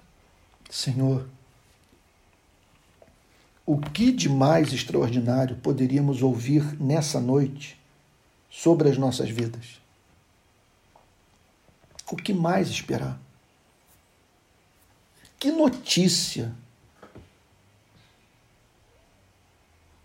[0.69, 1.27] Senhor,
[3.65, 7.79] o que de mais extraordinário poderíamos ouvir nessa noite
[8.49, 9.79] sobre as nossas vidas?
[12.09, 13.19] O que mais esperar?
[15.37, 16.51] Que notícia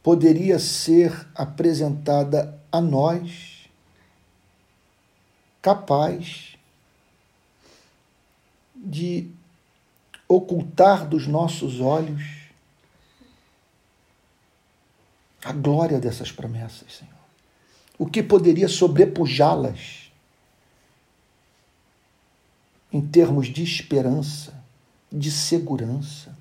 [0.05, 3.71] poderia ser apresentada a nós
[5.63, 6.59] capaz
[8.77, 9.31] de
[10.29, 12.23] ocultar dos nossos olhos
[15.43, 17.15] a glória dessas promessas, Senhor.
[17.99, 20.13] O que poderia sobrepujá-las
[22.93, 24.63] em termos de esperança,
[25.11, 26.37] de segurança,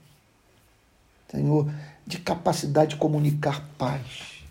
[1.32, 1.72] Senhor,
[2.06, 4.43] de capacidade de comunicar paz.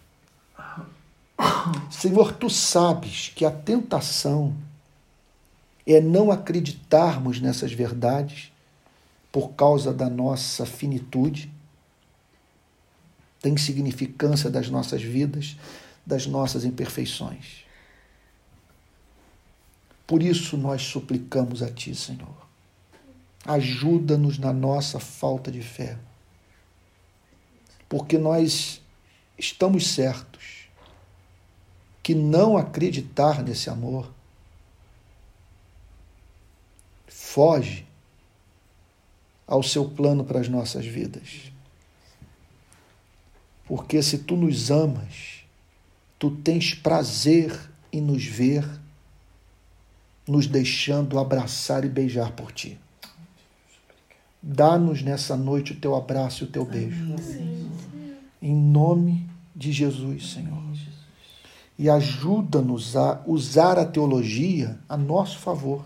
[1.91, 4.55] Senhor, tu sabes que a tentação
[5.87, 8.53] é não acreditarmos nessas verdades
[9.31, 11.51] por causa da nossa finitude
[13.43, 15.57] da insignificância das nossas vidas,
[16.07, 17.65] das nossas imperfeições.
[20.07, 22.47] Por isso nós suplicamos a Ti, Senhor.
[23.45, 25.99] Ajuda-nos na nossa falta de fé.
[27.93, 28.81] Porque nós
[29.39, 30.67] estamos certos
[32.03, 34.11] que não acreditar nesse amor
[37.07, 37.87] foge
[39.47, 41.53] ao seu plano para as nossas vidas.
[43.67, 45.45] Porque se tu nos amas,
[46.19, 48.65] tu tens prazer em nos ver
[50.27, 52.81] nos deixando abraçar e beijar por ti.
[54.43, 57.15] Dá-nos nessa noite o teu abraço e o teu beijo.
[58.41, 60.61] Em nome de Jesus, Senhor.
[61.79, 65.85] E ajuda-nos a usar a teologia a nosso favor.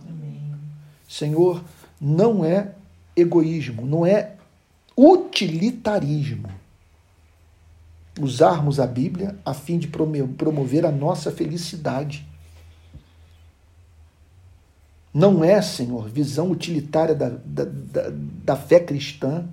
[1.09, 1.63] Senhor,
[2.01, 2.73] não é
[3.15, 4.35] egoísmo, não é
[4.97, 6.49] utilitarismo.
[8.19, 12.27] Usarmos a Bíblia a fim de promover a nossa felicidade.
[15.17, 19.49] Não é, Senhor, visão utilitária da, da, da, da fé cristã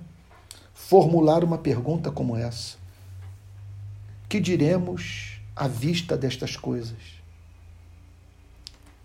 [0.74, 2.76] formular uma pergunta como essa.
[4.28, 6.98] Que diremos à vista destas coisas?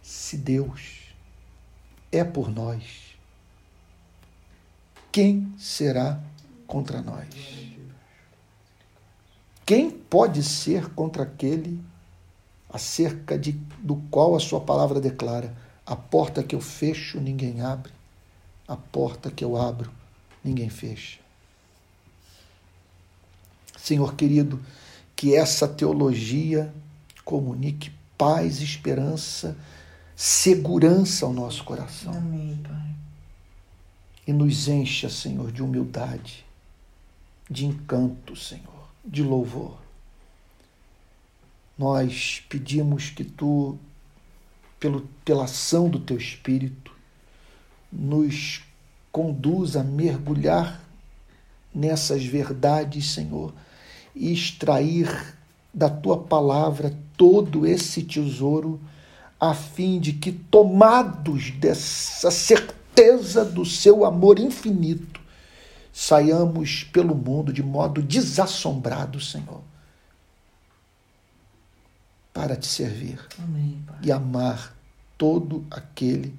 [0.04, 1.14] Se Deus
[2.12, 3.16] é por nós,
[5.14, 6.20] quem será
[6.68, 7.30] contra nós?
[9.66, 11.82] Quem pode ser contra aquele
[12.70, 17.92] acerca de, do qual a sua palavra declara: a porta que eu fecho, ninguém abre,
[18.68, 19.92] a porta que eu abro,
[20.44, 21.18] ninguém fecha.
[23.76, 24.64] Senhor querido,
[25.16, 26.72] que essa teologia
[27.26, 29.58] comunique paz, esperança,
[30.16, 32.14] segurança ao nosso coração.
[32.14, 32.96] Amém, Pai.
[34.28, 36.46] E nos encha, Senhor, de humildade,
[37.50, 39.76] de encanto, Senhor, de louvor.
[41.76, 43.80] Nós pedimos que tu,
[44.80, 46.92] pelo, pela ação do teu Espírito,
[47.92, 48.62] nos
[49.12, 50.82] conduza a mergulhar
[51.74, 53.54] nessas verdades, Senhor,
[54.16, 55.36] e extrair
[55.74, 58.80] da tua palavra todo esse tesouro,
[59.40, 65.20] a fim de que, tomados dessa certeza do seu amor infinito,
[65.94, 69.62] saiamos pelo mundo de modo desassombrado, Senhor,
[72.34, 74.76] para te servir Amém, e amar
[75.18, 76.34] todo aquele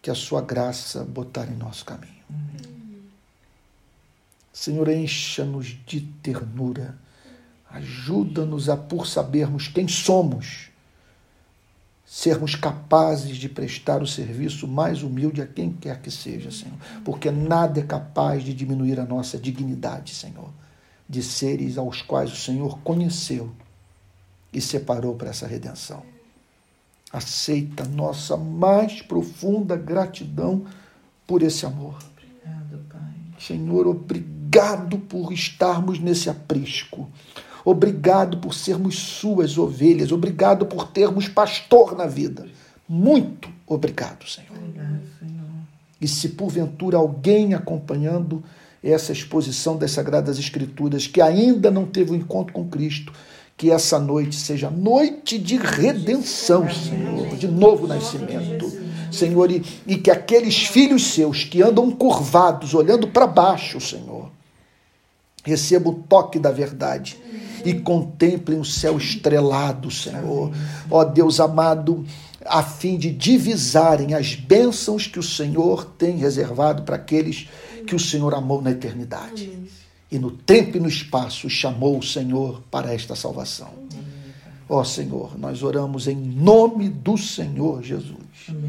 [0.00, 2.22] que a sua graça botar em nosso caminho.
[2.28, 2.72] Amém.
[4.52, 6.98] Senhor, encha-nos de ternura,
[7.70, 10.68] ajuda-nos a, por sabermos quem somos,
[12.04, 17.30] sermos capazes de prestar o serviço mais humilde a quem quer que seja, Senhor, porque
[17.30, 20.50] nada é capaz de diminuir a nossa dignidade, Senhor,
[21.08, 23.50] de seres aos quais o Senhor conheceu
[24.52, 26.02] e separou para essa redenção.
[27.12, 30.64] Aceita nossa mais profunda gratidão
[31.26, 31.98] por esse amor.
[32.16, 33.00] Obrigado, Pai.
[33.38, 37.08] Senhor, obrigado por estarmos nesse aprisco.
[37.64, 40.10] Obrigado por sermos suas ovelhas.
[40.10, 42.46] Obrigado por termos pastor na vida.
[42.88, 44.56] Muito obrigado, Senhor.
[44.56, 45.32] Obrigado, Senhor.
[46.00, 48.42] E se porventura alguém acompanhando
[48.82, 53.12] essa exposição das Sagradas Escrituras que ainda não teve o um encontro com Cristo,
[53.62, 58.68] que essa noite seja noite de redenção, Senhor, de novo nascimento.
[59.08, 64.32] Senhor, e, e que aqueles filhos seus que andam curvados, olhando para baixo, Senhor,
[65.44, 67.16] recebam o toque da verdade
[67.64, 70.50] e contemplem o céu estrelado, Senhor.
[70.90, 72.04] Ó Deus amado,
[72.44, 77.48] a fim de divisarem as bênçãos que o Senhor tem reservado para aqueles
[77.86, 79.52] que o Senhor amou na eternidade.
[80.12, 83.72] E no tempo e no espaço chamou o Senhor para esta salvação.
[84.68, 88.18] Ó Senhor, nós oramos em nome do Senhor Jesus.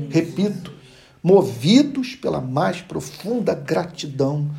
[0.09, 0.73] Repito,
[1.21, 4.49] movidos pela mais profunda gratidão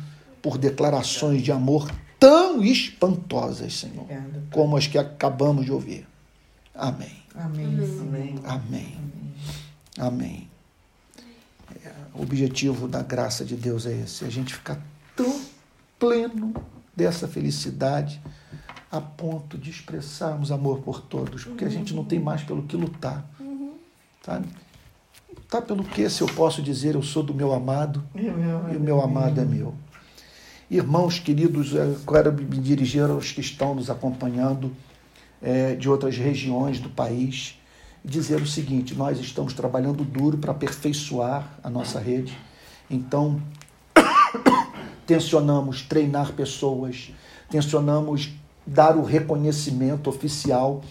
[0.43, 4.05] por declarações de amor tão espantosas, Senhor,
[4.51, 6.07] como as que acabamos de ouvir.
[6.75, 7.17] Amém.
[7.33, 7.65] Amém.
[7.65, 8.35] Amém.
[8.43, 8.97] Amém.
[9.97, 10.49] Amém.
[11.83, 14.79] É, o objetivo da graça de Deus é esse: a gente ficar
[15.15, 15.41] tão
[15.97, 16.53] pleno
[16.95, 18.21] dessa felicidade
[18.91, 22.77] a ponto de expressarmos amor por todos, porque a gente não tem mais pelo que
[22.77, 23.25] lutar.
[24.23, 24.47] Sabe?
[25.29, 28.73] Lutar pelo que, se eu posso dizer, eu sou do meu amado E o meu,
[28.73, 29.75] e o meu amado é meu.
[30.71, 34.71] Irmãos queridos, eu quero me dirigir aos que estão nos acompanhando
[35.41, 37.59] é, de outras regiões do país
[38.05, 42.37] dizer o seguinte: nós estamos trabalhando duro para aperfeiçoar a nossa rede.
[42.89, 43.41] Então,
[45.05, 47.11] tensionamos treinar pessoas,
[47.49, 48.31] tensionamos
[48.65, 50.81] dar o reconhecimento oficial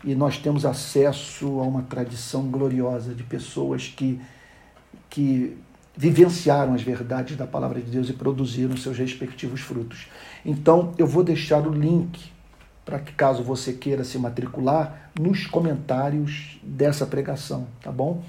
[0.04, 4.20] e nós temos acesso a uma tradição gloriosa de pessoas que,
[5.10, 5.58] que
[5.96, 10.08] vivenciaram as verdades da palavra de Deus e produziram seus respectivos frutos.
[10.46, 12.32] Então, eu vou deixar o link
[12.84, 18.24] para que, caso você queira se matricular, nos comentários dessa pregação, tá bom?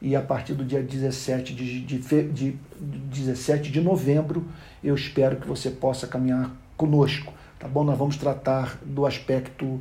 [0.00, 4.46] E a partir do dia 17 de, de, de, de 17 de novembro,
[4.82, 7.84] eu espero que você possa caminhar conosco, tá bom?
[7.84, 9.80] Nós vamos tratar do aspecto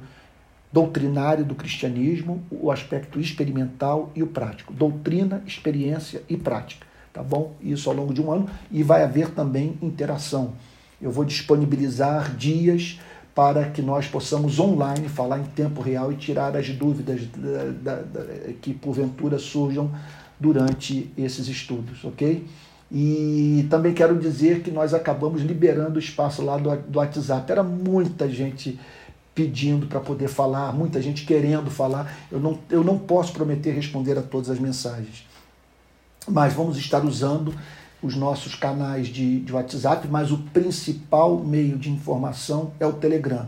[0.71, 4.73] doutrinário do cristianismo, o aspecto experimental e o prático.
[4.73, 6.85] Doutrina, experiência e prática.
[7.13, 7.55] Tá bom?
[7.61, 10.53] Isso ao longo de um ano e vai haver também interação.
[11.01, 12.99] Eu vou disponibilizar dias
[13.33, 18.01] para que nós possamos online falar em tempo real e tirar as dúvidas da, da,
[18.01, 19.91] da, que porventura surjam
[20.39, 22.45] durante esses estudos, ok?
[22.91, 27.51] E também quero dizer que nós acabamos liberando o espaço lá do, do WhatsApp.
[27.51, 28.79] Era muita gente
[29.37, 32.11] pedindo para poder falar, muita gente querendo falar.
[32.31, 35.27] Eu não, eu não posso prometer responder a todas as mensagens.
[36.27, 37.53] Mas vamos estar usando
[38.01, 43.47] os nossos canais de, de WhatsApp, mas o principal meio de informação é o Telegram.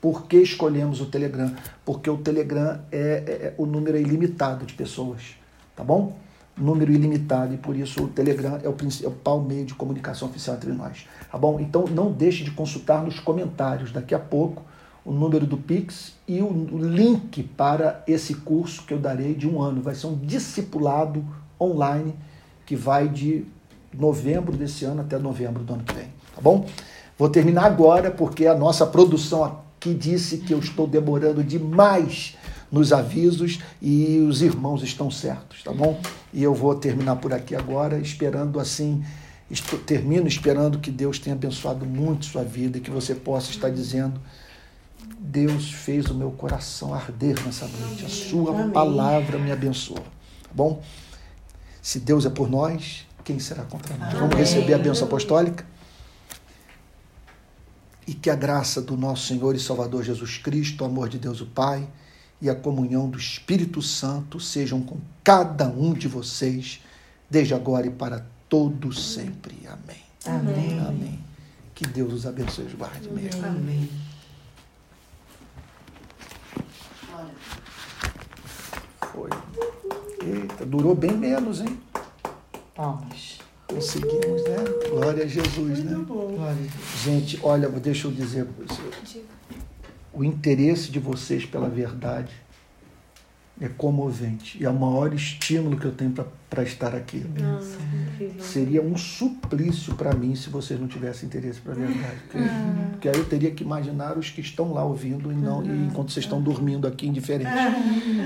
[0.00, 1.54] Por que escolhemos o Telegram?
[1.84, 5.34] Porque o Telegram é, é, é o número é ilimitado de pessoas,
[5.74, 6.16] tá bom?
[6.56, 10.72] Número ilimitado e por isso o Telegram é o principal meio de comunicação oficial entre
[10.72, 11.60] nós, tá bom?
[11.60, 13.92] Então não deixe de consultar nos comentários.
[13.92, 14.62] Daqui a pouco
[15.06, 19.62] o número do Pix e o link para esse curso que eu darei de um
[19.62, 19.80] ano.
[19.80, 21.24] Vai ser um discipulado
[21.60, 22.12] online
[22.66, 23.44] que vai de
[23.94, 26.66] novembro desse ano até novembro do ano que vem, tá bom?
[27.16, 32.36] Vou terminar agora porque a nossa produção aqui disse que eu estou demorando demais
[32.70, 36.00] nos avisos e os irmãos estão certos, tá bom?
[36.34, 39.04] E eu vou terminar por aqui agora, esperando assim,
[39.86, 44.20] termino esperando que Deus tenha abençoado muito sua vida e que você possa estar dizendo
[45.18, 48.04] Deus fez o meu coração arder nessa noite.
[48.04, 48.70] A sua Amém.
[48.70, 50.00] palavra me abençoa.
[50.00, 50.82] Tá bom?
[51.82, 54.08] Se Deus é por nós, quem será contra nós?
[54.08, 54.20] Amém.
[54.20, 55.64] Vamos receber a bênção apostólica?
[58.06, 61.40] E que a graça do nosso Senhor e Salvador Jesus Cristo, o amor de Deus
[61.40, 61.88] o Pai
[62.40, 66.80] e a comunhão do Espírito Santo sejam com cada um de vocês,
[67.28, 69.58] desde agora e para todo sempre.
[69.66, 70.06] Amém.
[70.24, 70.80] Amém.
[70.80, 71.18] Amém.
[71.74, 73.44] Que Deus os abençoe e os guarde mesmo.
[73.44, 73.88] Amém.
[79.12, 79.30] Foi.
[80.22, 81.80] Eita, durou bem menos, hein?
[82.74, 83.38] Palmas.
[83.66, 84.56] Conseguimos, né?
[84.90, 85.94] Glória a Jesus, né?
[86.06, 86.56] Glória.
[87.02, 89.24] Gente, olha, deixa eu dizer para vocês.
[90.12, 92.45] O interesse de vocês pela verdade
[93.60, 94.58] é comovente.
[94.60, 96.12] E é o maior estímulo que eu tenho
[96.50, 97.24] para estar aqui.
[97.40, 97.78] Nossa,
[98.38, 102.16] Seria um suplício para mim se vocês não tivessem interesse para a verdade.
[102.30, 102.88] Porque, ah.
[102.92, 105.86] porque, aí eu teria que imaginar os que estão lá ouvindo e não e Ah.
[105.90, 107.52] enquanto vocês estão dormindo aqui indiferentes.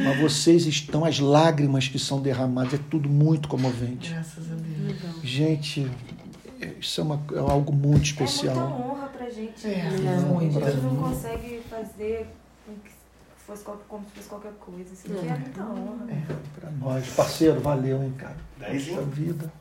[0.04, 4.10] Mas vocês estão, as lágrimas que são derramadas, é tudo muito comovente.
[4.12, 4.96] Graças a Deus.
[5.22, 5.88] Gente,
[6.80, 8.92] isso é, uma, é algo muito É muita especial.
[8.92, 9.66] honra pra gente.
[9.66, 10.20] É, né?
[10.28, 10.58] muito.
[10.58, 12.26] A gente não consegue fazer
[13.56, 14.92] fosse como se fosse qualquer coisa.
[14.92, 15.38] Isso aqui é, É.
[15.38, 16.06] muita honra.
[16.58, 18.36] Para nós, parceiro, valeu, hein, cara.
[18.58, 19.52] Puxa vida.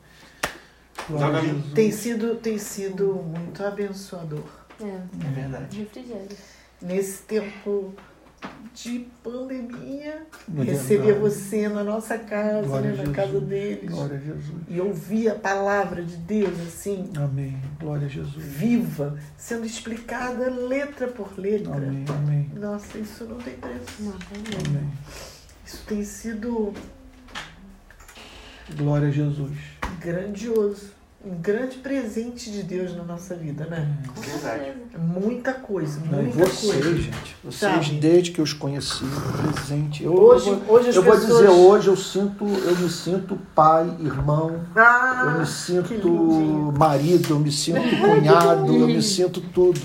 [1.74, 4.44] Tem sido, tem sido muito abençoador
[4.80, 5.78] É, É verdade.
[5.80, 6.36] refrigério.
[6.80, 7.92] nesse tempo
[8.74, 10.26] de pandemia.
[10.56, 11.20] Receber verdade.
[11.20, 13.16] você na nossa casa, Glória né, na Jesus.
[13.16, 13.90] casa deles.
[13.90, 14.62] Glória a Jesus.
[14.68, 17.60] E ouvir a palavra de Deus assim, Amém.
[17.78, 18.42] Glória a Jesus.
[18.42, 21.74] viva, sendo explicada letra por letra.
[21.74, 24.02] Amém, amém, Nossa, isso não tem preço.
[24.02, 24.68] Não, tá mesmo.
[24.78, 24.92] amém.
[25.66, 26.72] Isso tem sido
[28.76, 29.56] Glória a Jesus.
[30.00, 30.99] grandioso.
[31.22, 33.86] Um grande presente de Deus na nossa vida, né?
[34.14, 34.72] Com Verdade.
[34.98, 36.96] Muita coisa, Não, e muita vocês, coisa.
[36.98, 37.56] gente, vocês
[37.86, 37.96] Sabe?
[38.00, 39.04] desde que eu os conheci,
[39.52, 40.02] presente.
[40.02, 41.32] Eu, Hoje, eu vou, hoje as eu vou pessoas...
[41.34, 47.38] dizer hoje, eu sinto, eu me sinto pai, irmão, Ah, eu me sinto marido, eu
[47.38, 49.80] me sinto cunhado, eu me sinto tudo.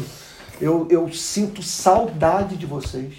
[0.61, 3.13] Eu, eu sinto saudade de vocês.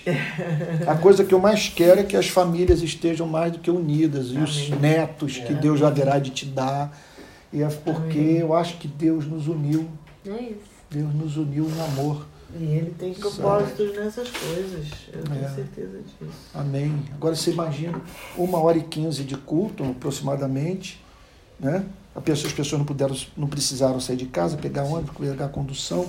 [0.86, 4.28] A coisa que eu mais quero é que as famílias estejam mais do que unidas
[4.28, 4.80] e os Amém.
[4.80, 5.54] netos que É.
[5.54, 6.96] Deus haverá de te dar.
[7.57, 9.88] E é porque eu acho que Deus nos uniu
[10.26, 10.76] É isso.
[10.90, 12.26] Deus nos uniu em amor.
[12.61, 14.86] E ele tem propósitos nessas coisas.
[15.12, 15.48] Eu tenho É.
[15.48, 16.32] certeza disso.
[16.54, 16.94] Amém.
[17.14, 18.00] Agora você imagina
[18.36, 21.02] uma hora e quinze de culto, aproximadamente,
[21.59, 21.84] né?
[22.24, 26.07] Pessoa- As pessoas não puderam, não precisaram sair de casa, pegar ônibus, pegar condução.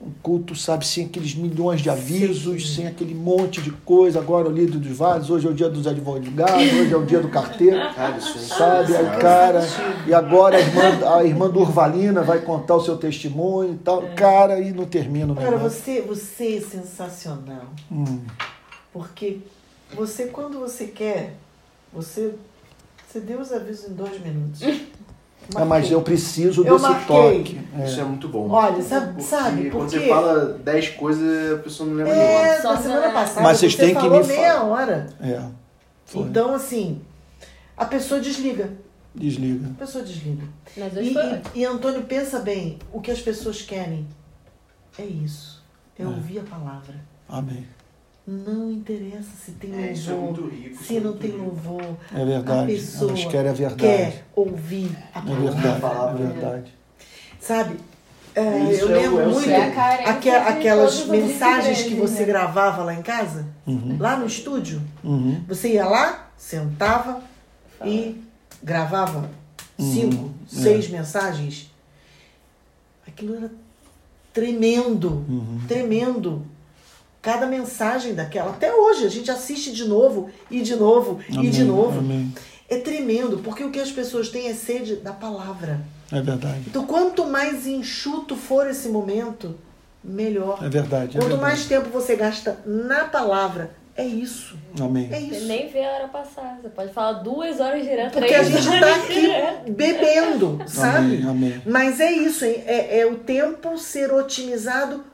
[0.00, 4.20] Um culto, sabe, sem aqueles milhões de avisos, sem aquele monte de coisa.
[4.20, 7.18] Agora o líder dos vales, hoje é o dia dos advogados, hoje é o dia
[7.18, 7.76] do carteiro.
[7.76, 9.60] É Sabe, aí, cara,
[10.06, 14.02] e agora a irmã, a irmã Durvalina vai contar o seu testemunho e tal.
[14.14, 17.66] Cara, e não termina o Cara, você, você é sensacional.
[17.90, 18.20] Hum,
[18.92, 19.38] Porque
[19.96, 21.34] você, quando você quer,
[21.92, 22.34] você,
[23.06, 24.60] você deu os avisos em dois minutos.
[25.56, 27.06] é, mas eu preciso Eu desse marquei.
[27.06, 27.60] toque.
[27.78, 27.84] É.
[27.86, 28.48] Isso é muito bom.
[28.50, 30.08] Olha, sabe, Porque sabe quando por você quê?
[30.08, 32.62] fala 10 coisas, a pessoa não lembra É, nenhuma.
[32.62, 35.06] Só na semana na- passada Mas vocês você têm que falou me meia hora.
[35.20, 35.42] É,
[36.04, 36.22] foi.
[36.22, 37.00] Então, assim,
[37.76, 38.70] a pessoa desliga.
[39.14, 39.68] Desliga.
[39.76, 40.44] A pessoa desliga.
[40.76, 41.14] Mas E,
[41.54, 44.06] e, e, Antônio, pensa bem, o que as pessoas querem
[44.98, 45.62] é isso.
[45.98, 46.06] É, É.
[46.06, 46.94] ouvir a palavra.
[47.28, 47.66] Amém.
[48.30, 50.84] Não interessa se tem É, isso é louvor, muito rico.
[50.84, 51.44] se é não tem rico.
[51.44, 51.82] louvor.
[52.14, 52.72] É A verdade.
[52.74, 53.80] pessoa Elas querem a verdade.
[53.80, 55.40] quer ouvir a É palavra.
[55.42, 55.68] verdade.
[55.68, 56.74] A palavra, é verdade.
[57.40, 57.76] Sabe?
[58.34, 59.48] É, Isso eu é lembro é o muito.
[59.50, 62.24] É a de aquelas mensagens que você né?
[62.26, 63.96] gravava lá em casa, Uhum.
[63.98, 64.82] lá no estúdio.
[65.02, 65.42] Uhum.
[65.48, 67.22] Você ia lá, sentava
[67.82, 68.22] e
[68.62, 69.30] gravava
[69.78, 70.32] cinco, Uhum.
[70.46, 71.70] seis mensagens.
[73.06, 73.50] Aquilo era
[74.34, 75.60] tremendo, Uhum.
[75.66, 76.42] tremendo.
[77.20, 81.62] Cada mensagem daquela, até hoje, a gente assiste de novo, e de novo, e de
[81.62, 81.98] Amém, novo.
[81.98, 82.32] Amém.
[82.68, 85.80] É tremendo, porque o que as pessoas têm é sede da palavra.
[86.12, 86.62] É verdade.
[86.66, 89.56] Então, quanto mais enxuto for esse momento,
[90.02, 90.58] melhor.
[90.64, 91.16] É verdade.
[91.16, 91.42] É Quanto verdade.
[91.42, 94.56] mais tempo você gasta na palavra, é isso.
[94.80, 95.08] Amém.
[95.10, 95.46] É Você isso.
[95.46, 96.58] nem vê a hora passar.
[96.62, 101.16] Você pode falar duas horas direto, Porque três a gente horas tá aqui bebendo, sabe?
[101.16, 101.28] Amém.
[101.28, 101.62] Amém.
[101.66, 102.62] Mas é isso, hein?
[102.64, 105.04] é, é o tempo ser otimizado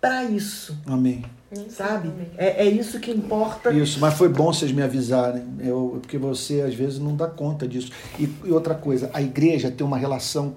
[0.00, 1.24] para isso, Amém.
[1.68, 2.12] Sabe?
[2.36, 3.72] É, é isso que importa.
[3.72, 7.66] Isso, mas foi bom vocês me avisarem, eu, porque você às vezes não dá conta
[7.66, 7.90] disso.
[8.18, 10.56] E, e outra coisa, a igreja tem uma relação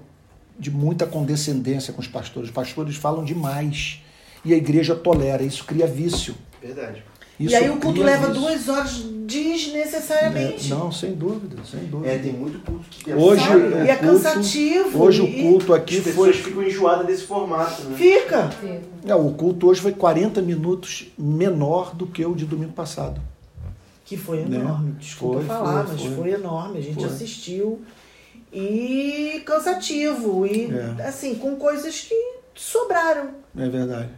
[0.58, 2.48] de muita condescendência com os pastores.
[2.48, 4.00] Os pastores falam demais
[4.44, 6.34] e a igreja tolera, isso cria vício.
[6.60, 7.02] Verdade.
[7.42, 8.40] E Isso aí o culto leva vício.
[8.40, 8.92] duas horas
[9.26, 10.72] desnecessariamente.
[10.72, 12.12] É, não, sem dúvida, sem dúvida.
[12.12, 13.60] É, tem muito culto que tem Hoje sabe?
[13.60, 15.02] o e é culto- cansativo.
[15.02, 16.44] Hoje o e- culto As aqui pessoas foi.
[16.50, 17.96] ficam enjoadas desse formato, né?
[17.96, 18.50] Fica.
[19.06, 23.20] É, o culto hoje foi 40 minutos menor do que o de domingo passado.
[24.04, 24.58] Que foi Né?
[24.58, 24.92] enorme.
[25.00, 26.14] Desculpa Foi, falar, foi, mas foi.
[26.16, 26.78] foi enorme.
[26.78, 27.04] A gente Foi.
[27.06, 27.80] assistiu.
[28.52, 30.46] E cansativo.
[30.46, 31.06] E É.
[31.08, 32.14] assim, com coisas que
[32.54, 33.30] sobraram.
[33.56, 34.10] É verdade.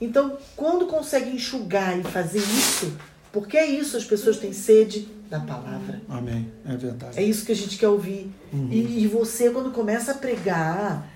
[0.00, 2.92] Então, quando consegue enxugar e fazer isso,
[3.32, 6.00] porque é isso, as pessoas têm sede da palavra.
[6.08, 6.50] Amém.
[6.66, 7.22] É É verdade.
[7.22, 8.30] isso que a gente quer ouvir.
[8.52, 8.68] Uhum.
[8.70, 11.06] E, e você, quando começa a pregar,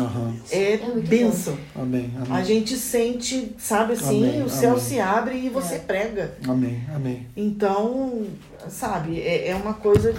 [0.00, 0.34] Aham.
[0.50, 1.56] é, É bênção.
[1.76, 2.10] Amém.
[2.18, 2.44] A Amém.
[2.44, 4.82] gente sente, sabe assim, Amém, o céu amém.
[4.84, 5.78] se abre e você É.
[5.78, 6.34] prega.
[6.48, 6.82] Amém.
[6.92, 7.26] Amém.
[7.36, 8.26] Então,
[8.68, 10.12] sabe, é, é uma coisa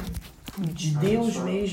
[0.73, 1.67] de Deus mesmo.